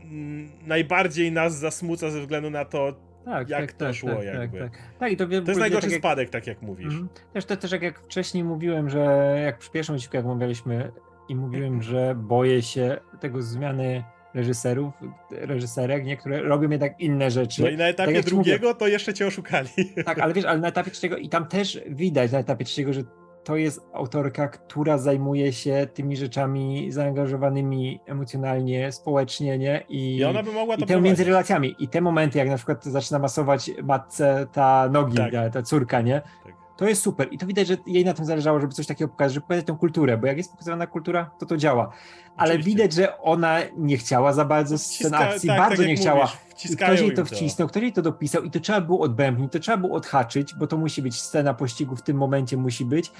[0.66, 2.92] najbardziej nas zasmuca ze względu na to,
[3.24, 4.58] Tak, Jak tak, to tak, szło tak, jakby.
[4.58, 4.80] Tak, tak.
[4.98, 6.86] tak i to, to jest najgorszy tak jak, spadek, tak jak mówisz.
[6.86, 7.08] Mhm.
[7.32, 10.92] Też, to, też jak, jak wcześniej mówiłem, że jak przy pierwszym odcinku, jak omawialiśmy
[11.28, 14.04] i mówiłem, że boję się tego zmiany
[14.34, 14.94] reżyserów,
[15.30, 17.62] reżyserek, niektóre robią jednak inne rzeczy.
[17.62, 19.68] No i na etapie tak jak drugiego to jeszcze cię oszukali.
[20.04, 23.02] Tak, ale wiesz, ale na etapie trzeciego i tam też widać na etapie trzeciego, że
[23.44, 29.84] to jest autorka, która zajmuje się tymi rzeczami zaangażowanymi emocjonalnie, społecznie, nie?
[29.88, 31.76] I, I ona by mogła to i między relacjami.
[31.78, 35.32] I te momenty, jak na przykład zaczyna masować matce ta nogi, Tak.
[35.32, 36.22] ta, ta córka, nie?
[36.44, 36.61] Tak.
[36.82, 37.28] To jest super.
[37.30, 39.76] I to widać, że jej na tym zależało, żeby coś takiego pokazać, żeby pokazać tę
[39.80, 41.92] kulturę, bo jak jest pokazywana kultura, to to działa.
[42.36, 42.70] Ale Oczywiście.
[42.70, 46.20] widać, że ona nie chciała za bardzo scen akcji, tak, bardzo tak nie chciała.
[46.20, 49.58] mówisz, ktoś jej to wcisnął, ktoś jej to dopisał i to trzeba było odbębnić, to
[49.58, 53.12] trzeba było odhaczyć, bo to musi być scena pościgu w tym momencie musi być.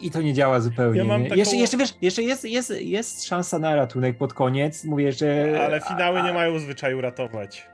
[0.00, 1.04] I to nie działa zupełnie.
[1.04, 4.84] Ja taką- Jeszcze, jeszcze wiesz, jeszcze jest, jest, jest szansa na ratunek pod koniec.
[4.84, 5.60] Mówię, że.
[5.66, 7.73] Ale finały a- nie mają zwyczaju ratować.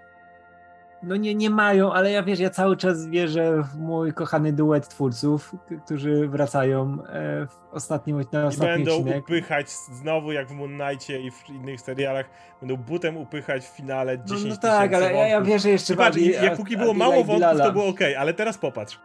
[1.03, 4.89] No nie, nie mają, ale ja wiesz, ja cały czas wierzę w mój kochany duet
[4.89, 9.25] twórców, którzy wracają e, w ostatnim, na I ostatni będą odcinek.
[9.25, 12.27] upychać znowu jak w Moon Knightie i w innych serialach,
[12.61, 15.97] będą butem upychać w finale 10 No, no tak, ale ja, ja wierzę jeszcze I
[15.97, 16.33] i- bardziej.
[16.33, 17.65] jak póki było mało i wątków, Bilala.
[17.65, 19.01] to było ok, ale teraz popatrz.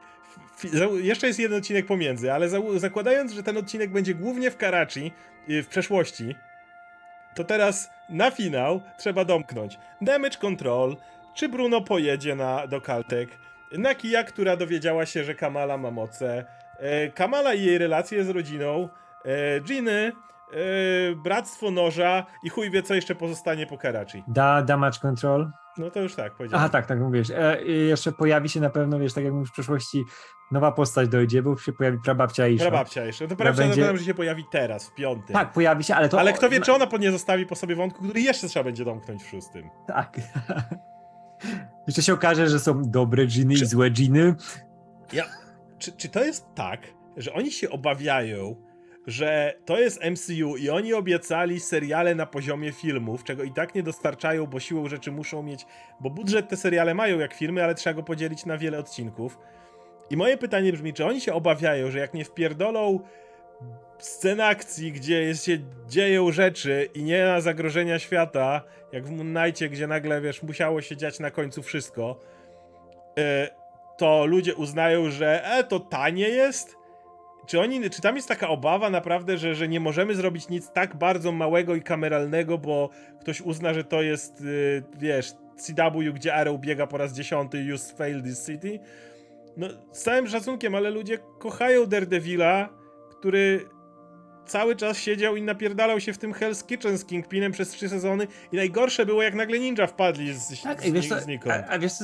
[1.02, 5.12] Jeszcze jest jeden odcinek pomiędzy, ale za- zakładając, że ten odcinek będzie głównie w Karachi,
[5.50, 6.36] y, w przeszłości,
[7.36, 10.96] to teraz na finał trzeba domknąć Damage Control,
[11.36, 13.30] czy Bruno pojedzie na, do Caltech,
[13.72, 16.46] Nakia, która dowiedziała się, że Kamala ma moce,
[16.80, 18.90] e, Kamala i jej relacje z rodziną,
[19.26, 20.12] e, Ginny,
[20.52, 24.24] yy, Bractwo Noża i chuj wie, co jeszcze pozostanie po Karachi.
[24.28, 25.52] Da, damage control.
[25.78, 26.64] No to już tak, powiedziałem.
[26.64, 27.30] Aha, tak, tak mówisz.
[27.30, 30.04] E, jeszcze pojawi się na pewno, wiesz, tak jak mówisz, w przyszłości
[30.52, 32.66] nowa postać dojdzie, bo się pojawi prababcia Isha.
[32.70, 33.28] Prababcia jeszcze.
[33.28, 33.98] To prawda, będzie- będzie...
[33.98, 35.34] że się pojawi teraz, w piątym.
[35.34, 36.20] Tak, pojawi się, ale to...
[36.20, 38.86] Ale kto wie, czy ona po- nie zostawi po sobie wątku, który jeszcze trzeba będzie
[38.86, 39.70] domknąć w szóstym.
[39.88, 40.18] Tak.
[41.88, 44.36] Jeszcze się okaże, że są dobre dżiny Czy- i złe dżiny.
[45.80, 46.80] Czy, czy to jest tak,
[47.18, 48.56] że oni się obawiają,
[49.08, 53.84] że to jest MCU i oni obiecali seriale na poziomie filmów, czego i tak nie
[53.84, 55.66] dostarczają, bo siłą rzeczy muszą mieć,
[56.00, 59.38] bo budżet te seriale mają jak filmy, ale trzeba go podzielić na wiele odcinków.
[60.10, 63.00] I moje pytanie brzmi, czy oni się obawiają, że jak nie wpierdolą
[63.98, 69.34] scen akcji, gdzie jest, się dzieją rzeczy i nie ma zagrożenia świata, jak w Moon
[69.34, 72.20] Knightie, gdzie nagle, wiesz, musiało się dziać na końcu wszystko,
[73.18, 73.50] e,
[73.98, 76.76] to ludzie uznają, że e, to tanie jest?
[77.48, 80.96] Czy, oni, czy tam jest taka obawa naprawdę, że, że nie możemy zrobić nic tak
[80.96, 82.90] bardzo małego i kameralnego, bo
[83.22, 87.74] ktoś uzna, że to jest, y, wiesz, CW, gdzie Arrow biega po raz dziesiąty i
[87.74, 88.80] use fail this city?
[89.58, 92.70] No, z całym szacunkiem, ale ludzie kochają Daredevila,
[93.20, 93.66] który
[94.46, 98.28] cały czas siedział i napierdalał się w tym Hell's Kitchen z Kingpinem przez trzy sezony
[98.52, 101.56] i najgorsze było, jak nagle ninja wpadli z, Tak, z, wiesz znikąd.
[101.56, 102.04] a, a wiesz co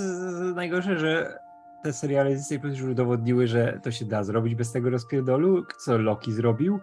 [0.55, 1.39] najgorsze, że
[1.83, 5.65] te seriale z Disney Plus już udowodniły, że to się da zrobić bez tego rozpierdolu,
[5.79, 6.79] co Loki zrobił.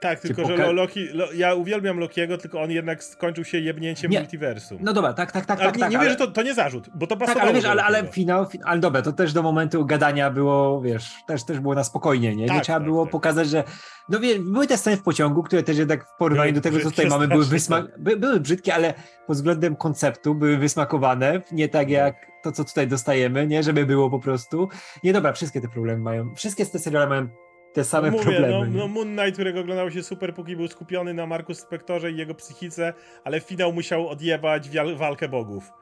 [0.00, 3.58] Tak, tylko że poka- Lo- Loki, Lo, ja uwielbiam Lokiego, tylko on jednak skończył się
[3.58, 4.18] jebnięciem Nie.
[4.18, 4.78] multiversum.
[4.80, 5.76] No dobra, tak, tak, tak, ale tak.
[5.76, 6.10] nie, tak nie ale...
[6.10, 8.60] że to, to nie zarzut, bo to Tak, pasowało ale wiesz, ale, ale finał, fin-
[8.64, 12.42] ale dobra, to też do momentu gadania było, wiesz, też, też było na spokojnie, nie?
[12.42, 13.12] nie Tak, trzeba tak, było tak.
[13.12, 13.64] pokazać, że,
[14.08, 16.78] no wie, były te sceny w pociągu, które też jednak w porównaniu Były do tego,
[16.84, 18.94] co tutaj mamy, były, wysma- by, były brzydkie, ale
[19.26, 23.62] pod względem konceptu były wysmakowane, nie tak jak to, co tutaj dostajemy, nie?
[23.62, 24.68] Żeby było po prostu.
[25.04, 27.28] Nie, dobra, wszystkie te problemy mają, wszystkie te seriale mają
[27.76, 28.68] te same no mówię, problemy.
[28.68, 32.16] no, no Moon Knight, którego oglądało się super, póki był skupiony na Markus Spectorze i
[32.16, 32.92] jego psychice,
[33.24, 35.72] ale finał musiał odjebać walkę bogów,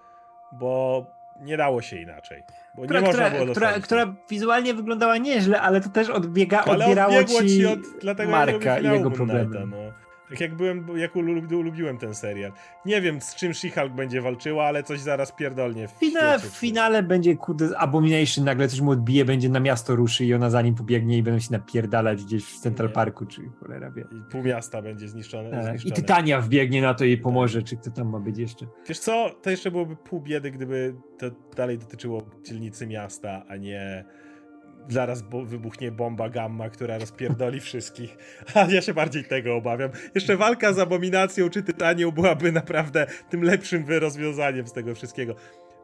[0.53, 1.07] bo
[1.41, 2.43] nie dało się inaczej.
[2.75, 6.65] Bo która, nie można która, było która, która wizualnie wyglądała nieźle, ale to też odbiega,
[6.65, 7.79] ale odbierało odbiegło ci, ci od
[8.29, 9.45] Marka i jego problemy.
[9.45, 10.04] Knighta, no.
[10.31, 12.53] Tak jak byłem, jak ulu- lubiłem ten serial.
[12.87, 17.03] Nie wiem, z czym She-Hulk będzie walczyła, ale coś zaraz pierdolnie w Fina, w finale
[17.03, 20.75] będzie kurde Abomination, nagle coś mu odbije, będzie na miasto ruszy i ona za nim
[20.75, 22.95] pobiegnie i będą się napierdalać gdzieś w Central Nie.
[22.95, 24.03] Parku, czy cholera wie.
[24.03, 25.51] I pół miasta będzie zniszczone.
[25.51, 25.95] Tak, I zniszczone.
[25.95, 28.67] Tytania wbiegnie na to i jej pomoże, czy kto tam ma być jeszcze.
[28.89, 34.05] Wiesz co, to jeszcze byłoby pół biedy, gdyby to dalej dotyczyło dzielnicy miasta, a nie
[34.89, 38.17] zaraz bo wybuchnie bomba gamma, która rozpierdoli wszystkich.
[38.55, 39.91] A ja się bardziej tego obawiam.
[40.15, 45.35] Jeszcze walka z abominacją czy tytanią byłaby naprawdę tym lepszym rozwiązaniem z tego wszystkiego.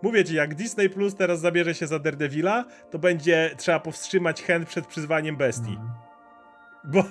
[0.03, 4.69] Mówię ci, jak Disney Plus teraz zabierze się za Daredevila, to będzie trzeba powstrzymać chęt
[4.69, 5.71] przed przyzwaniem bestii.
[5.71, 5.91] Mhm.
[6.85, 7.03] Bo,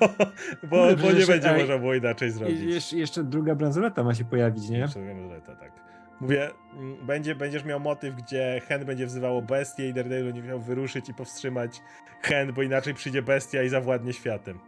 [0.64, 2.62] bo, Kurde, bo nie będzie można było inaczej zrobić.
[2.62, 4.78] jeszcze, jeszcze druga bransoleta ma się pojawić, nie?
[4.78, 5.89] Jeszcze że to tak.
[6.22, 10.60] Mówię, mm, będzie, będziesz miał motyw, gdzie Hen będzie wzywało bestię i Daredevil będzie musiał
[10.62, 11.82] wyruszyć i powstrzymać
[12.22, 14.60] Hen, bo inaczej przyjdzie bestia i zawładnie światem.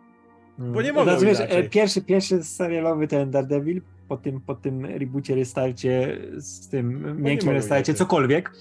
[0.57, 1.65] Bo nie mogą Od razu, wiesz, inaczej.
[1.65, 7.47] e, pierwszy, pierwszy serialowy ten Daredevil, po tym, po tym reboocie, restarcie, z tym miękkim
[7.47, 8.51] mogą restarcie, cokolwiek,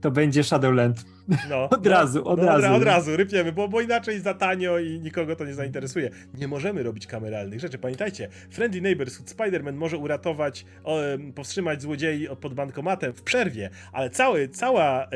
[0.00, 1.13] to będzie Shadowland.
[1.28, 2.74] No, Od no, razu, od no, razu.
[2.74, 6.10] Od razu, rypiemy, bo, bo inaczej za tanio i nikogo to nie zainteresuje.
[6.34, 7.78] Nie możemy robić kameralnych rzeczy.
[7.78, 10.98] Pamiętajcie, Friendly Neighborhood Spider-Man może uratować, o,
[11.34, 15.06] powstrzymać złodziei od- pod bankomatem w przerwie, ale cały, cała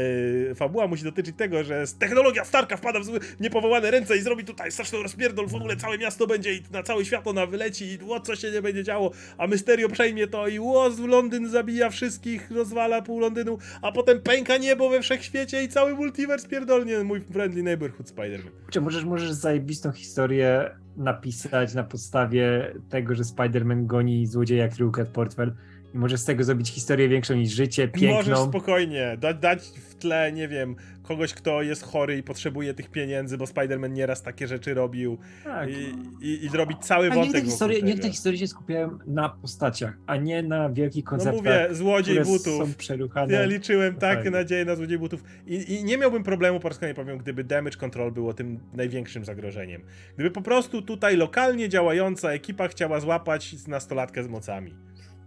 [0.51, 4.73] y, fabuła musi dotyczyć tego, że technologia Starka wpada w niepowołane ręce i zrobi tutaj
[4.73, 8.21] straszną rozpierdol, w ogóle całe miasto będzie i na całe światło na wyleci i ło,
[8.21, 10.59] co się nie będzie działo, a Mysterio przejmie to i
[10.91, 15.98] z Londyn zabija wszystkich, rozwala pół Londynu, a potem pęka niebo we wszechświecie i cały
[15.99, 18.51] multiverse pierdolnie mój Friendly Neighborhood Spider-Man.
[18.71, 25.13] Czy możesz, możesz zajebistą historię napisać na podstawie tego, że Spider-Man goni złodzieja, który ukradł
[25.13, 25.55] portfel
[25.99, 28.49] i możesz z tego zrobić historię większą niż życie, Możesz piękną.
[28.49, 33.39] spokojnie dać, dać w tle, nie wiem, kogoś, kto jest chory i potrzebuje tych pieniędzy,
[33.39, 35.69] bo Spider-Man nieraz takie rzeczy robił Tak.
[35.71, 35.95] i,
[36.27, 38.03] i, i zrobić cały A wątek te, wokół historie, niech tego.
[38.07, 42.37] te historie się skupiają na postaciach, a nie na wielkich No konceptach, mówię, złodziej które
[42.39, 42.69] butów.
[42.69, 43.35] są przeruchane.
[43.35, 44.31] Ja liczyłem takie Fajnie.
[44.31, 47.77] nadzieje na złodziej butów I, i nie miałbym problemu, po raz kolejny powiem, gdyby damage
[47.77, 49.83] control było tym największym zagrożeniem.
[50.15, 54.75] Gdyby po prostu tutaj lokalnie działająca ekipa chciała złapać nastolatkę z mocami.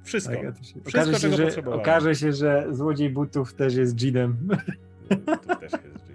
[0.03, 0.33] Wszystko.
[0.33, 1.81] Tak, ja się- Wszystko, okaże, się, czego że, potrzebowałem.
[1.81, 4.37] okaże się, że złodziej butów też jest dżinem.
[5.09, 6.11] To też jest.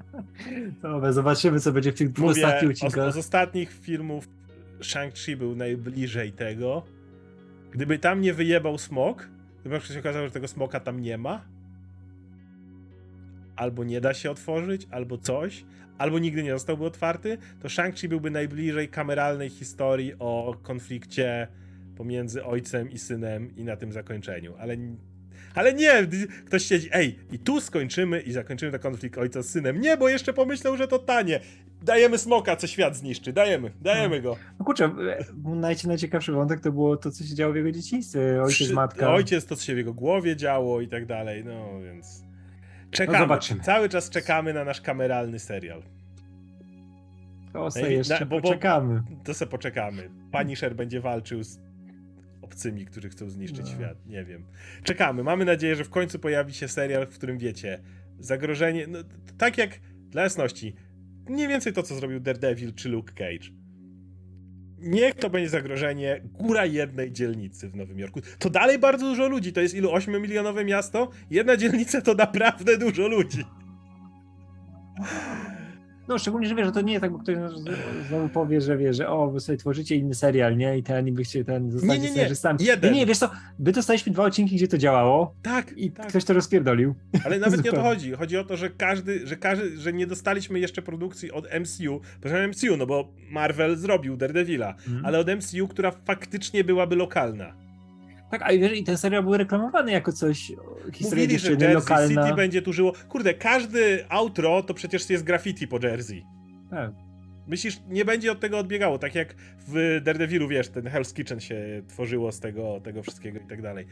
[0.82, 3.12] Dobra, zobaczymy, co będzie w tych dwóch Mówię, ostatnich odcinkach.
[3.12, 4.28] z ostatnich filmów
[4.80, 6.82] Shang-Chi był najbliżej tego.
[7.70, 9.28] Gdyby tam nie wyjebał smok,
[9.60, 11.44] gdyby się okazało, że tego smoka tam nie ma,
[13.56, 15.64] albo nie da się otworzyć, albo coś,
[15.98, 21.48] albo nigdy nie zostałby otwarty, to Shang-Chi byłby najbliżej kameralnej historii o konflikcie
[22.04, 24.54] pomiędzy ojcem i synem i na tym zakończeniu.
[24.58, 24.76] Ale,
[25.54, 25.92] ale nie,
[26.46, 29.80] ktoś siedzi, ej, i tu skończymy i zakończymy ten konflikt ojca z synem.
[29.80, 31.40] Nie, bo jeszcze pomyślał, że to tanie.
[31.82, 33.32] Dajemy smoka, co świat zniszczy.
[33.32, 34.36] Dajemy, dajemy go.
[34.58, 38.42] No kurczę, e, naj, najciekawszy wątek to było to, co się działo w jego dzieciństwie.
[38.42, 39.12] Ojciec, matka.
[39.14, 42.22] Ojciec, to co się w jego głowie działo i tak dalej, no więc...
[42.90, 43.60] Czekamy, No zobaczymy.
[43.60, 45.82] cały czas czekamy na nasz kameralny serial.
[47.52, 49.02] To sobie Ej, jeszcze na- bo- bo- poczekamy.
[49.24, 50.10] To se poczekamy.
[50.32, 51.58] Punisher będzie walczył z
[52.50, 53.66] obcymi, którzy chcą zniszczyć No.
[53.76, 54.06] świat.
[54.06, 54.44] Nie wiem.
[54.84, 55.22] Czekamy.
[55.24, 57.80] Mamy nadzieję, że w końcu pojawi się serial, w którym wiecie,
[58.18, 58.86] zagrożenie.
[58.86, 58.98] No,
[59.38, 59.80] tak jak
[60.10, 60.74] dla jasności,
[61.28, 63.50] mniej więcej to, co zrobił Daredevil czy Luke Cage.
[64.78, 68.20] Niech to będzie zagrożenie góra jednej dzielnicy w Nowym Jorku.
[68.38, 69.52] To dalej bardzo dużo ludzi.
[69.52, 69.90] To jest ilu?
[69.90, 71.10] 8-milionowe miasto?
[71.30, 73.44] Jedna dzielnica to naprawdę dużo ludzi.
[76.10, 77.36] No szczególnie, że wiesz, że to nie jest tak, bo ktoś
[78.08, 80.78] znowu powie, że wie, że o, wy sobie tworzycie inny serial, nie?
[80.78, 82.10] I ten, i byście ten zostać nie, nie.
[82.10, 82.58] scenarzystami.
[82.64, 82.92] Jeden.
[82.92, 86.06] Nie, nie, wiesz co, my dostaliśmy dwa odcinki, gdzie to działało Tak, i tak.
[86.08, 86.94] ktoś to rozpierdolił.
[87.24, 88.12] Ale nawet nie o to chodzi.
[88.12, 92.00] Chodzi o to, że każdy, że każdy, że nie dostaliśmy jeszcze produkcji od MCU.
[92.20, 95.06] Proszę MCU, no bo Marvel zrobił Daredevila, Mhm.
[95.06, 97.52] ale od MCU, która faktycznie byłaby lokalna.
[98.30, 101.74] Tak, a wiesz, i ten serial był reklamowany jako coś, o, historia Mówili, że Jersey
[101.74, 102.22] lokalna.
[102.22, 102.92] City będzie tu żyło.
[103.08, 106.22] Kurde, każdy outro to przecież jest graffiti po Jersey.
[106.70, 106.92] Tak.
[107.46, 109.34] Myślisz, nie będzie od tego odbiegało, tak jak
[109.68, 113.86] w Daredevilu, wiesz, ten Hell's Kitchen się tworzyło z tego, tego wszystkiego i tak dalej.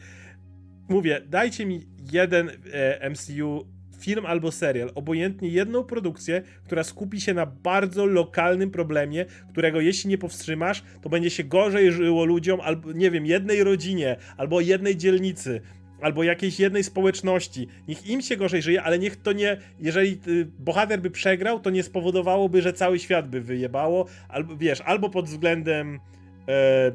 [0.89, 1.81] Mówię, dajcie mi
[2.11, 3.65] jeden e, MCU
[3.99, 10.09] film albo serial, obojętnie jedną produkcję, która skupi się na bardzo lokalnym problemie, którego jeśli
[10.09, 14.97] nie powstrzymasz, to będzie się gorzej żyło ludziom, albo nie wiem, jednej rodzinie, albo jednej
[14.97, 15.61] dzielnicy,
[16.01, 17.67] albo jakiejś jednej społeczności.
[17.87, 21.69] Niech im się gorzej żyje, ale niech to nie, jeżeli y, bohater by przegrał, to
[21.69, 25.99] nie spowodowałoby, że cały świat by wyjebało, albo wiesz, albo pod względem
[26.47, 26.91] e,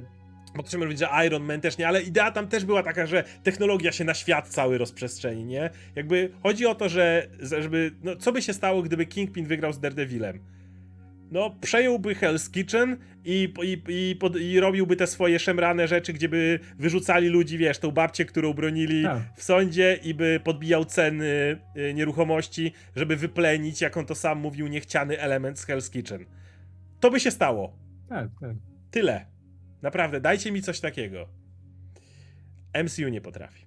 [0.56, 3.06] bo to może powiedzieć, że Iron Man też nie, ale idea tam też była taka,
[3.06, 5.70] że technologia się na świat cały rozprzestrzeni, nie?
[5.96, 9.80] Jakby chodzi o to, że żeby, no co by się stało, gdyby Kingpin wygrał z
[9.80, 10.54] Daredevilem?
[11.30, 16.28] No, przejąłby Hell's Kitchen i, i, i, pod, i robiłby te swoje szemrane rzeczy, gdzie
[16.28, 19.22] by wyrzucali ludzi, wiesz, tą babcię, którą bronili Tak.
[19.36, 24.66] w sądzie i by podbijał ceny y, nieruchomości, żeby wyplenić, jak on to sam mówił,
[24.66, 26.24] niechciany element z Hell's Kitchen.
[27.00, 27.76] To by się stało.
[28.08, 28.56] Tak, tak.
[28.90, 29.33] Tyle.
[29.84, 31.28] Naprawdę, dajcie mi coś takiego.
[32.84, 33.66] MCU nie potrafi.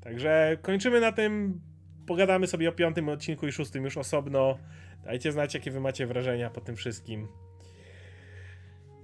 [0.00, 1.60] Także kończymy na tym.
[2.06, 4.58] Pogadamy sobie o piątym odcinku i szóstym już osobno.
[5.04, 7.28] Dajcie znać, jakie wy macie wrażenia po tym wszystkim.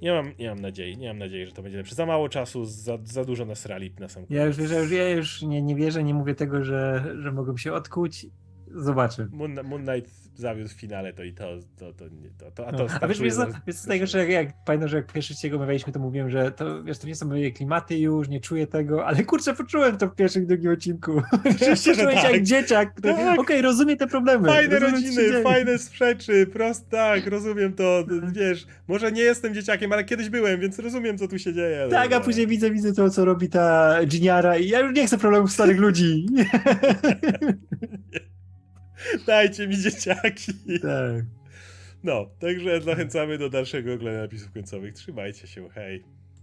[0.02, 1.94] Nie mam, nie mam nadziei, nie mam nadziei, że to będzie lepsze.
[1.94, 5.08] Za mało czasu, za, za dużo nas rali na sam Ja już, ja już, ja
[5.08, 8.26] już nie, nie wierzę, nie mówię tego, że, że mogą się odkuć.
[8.74, 9.28] Zobaczę.
[9.32, 12.72] Moon, Moon Knight zawiódł w finale, to i to, to, to, nie, to, to, a
[12.72, 12.86] to No.
[13.00, 15.92] A wiesz, wiesz, za- wiesz co że jak, jak pamiętam, że jak pierwszy ciego omawialiśmy,
[15.92, 19.24] to mówiłem, że to, wiesz, to nie są moje klimaty już, nie czuję tego, ale
[19.24, 21.22] kurczę, poczułem to w pierwszym drugim odcinku.
[21.32, 22.32] Oczywiście, że się tak.
[22.32, 23.40] jak dzieciak, który, Tak.
[23.40, 24.48] okej, rozumiem te problemy.
[24.48, 30.04] Fajne się rodziny, fajne sprzeczy, prost tak, rozumiem to, wiesz, może nie jestem dzieciakiem, ale
[30.04, 31.88] kiedyś byłem, więc rozumiem, co tu się dzieje.
[31.90, 35.18] Tak, a później widzę, widzę to, co robi ta Giniara i ja już nie chcę
[35.18, 36.26] problemów starych ludzi.
[39.26, 40.53] Dajcie mi dzieciaki.
[40.82, 41.24] tak.
[42.05, 44.94] No, także zachęcamy do dalszego oglądania napisów końcowych.
[44.94, 46.05] Trzymajcie się, hej.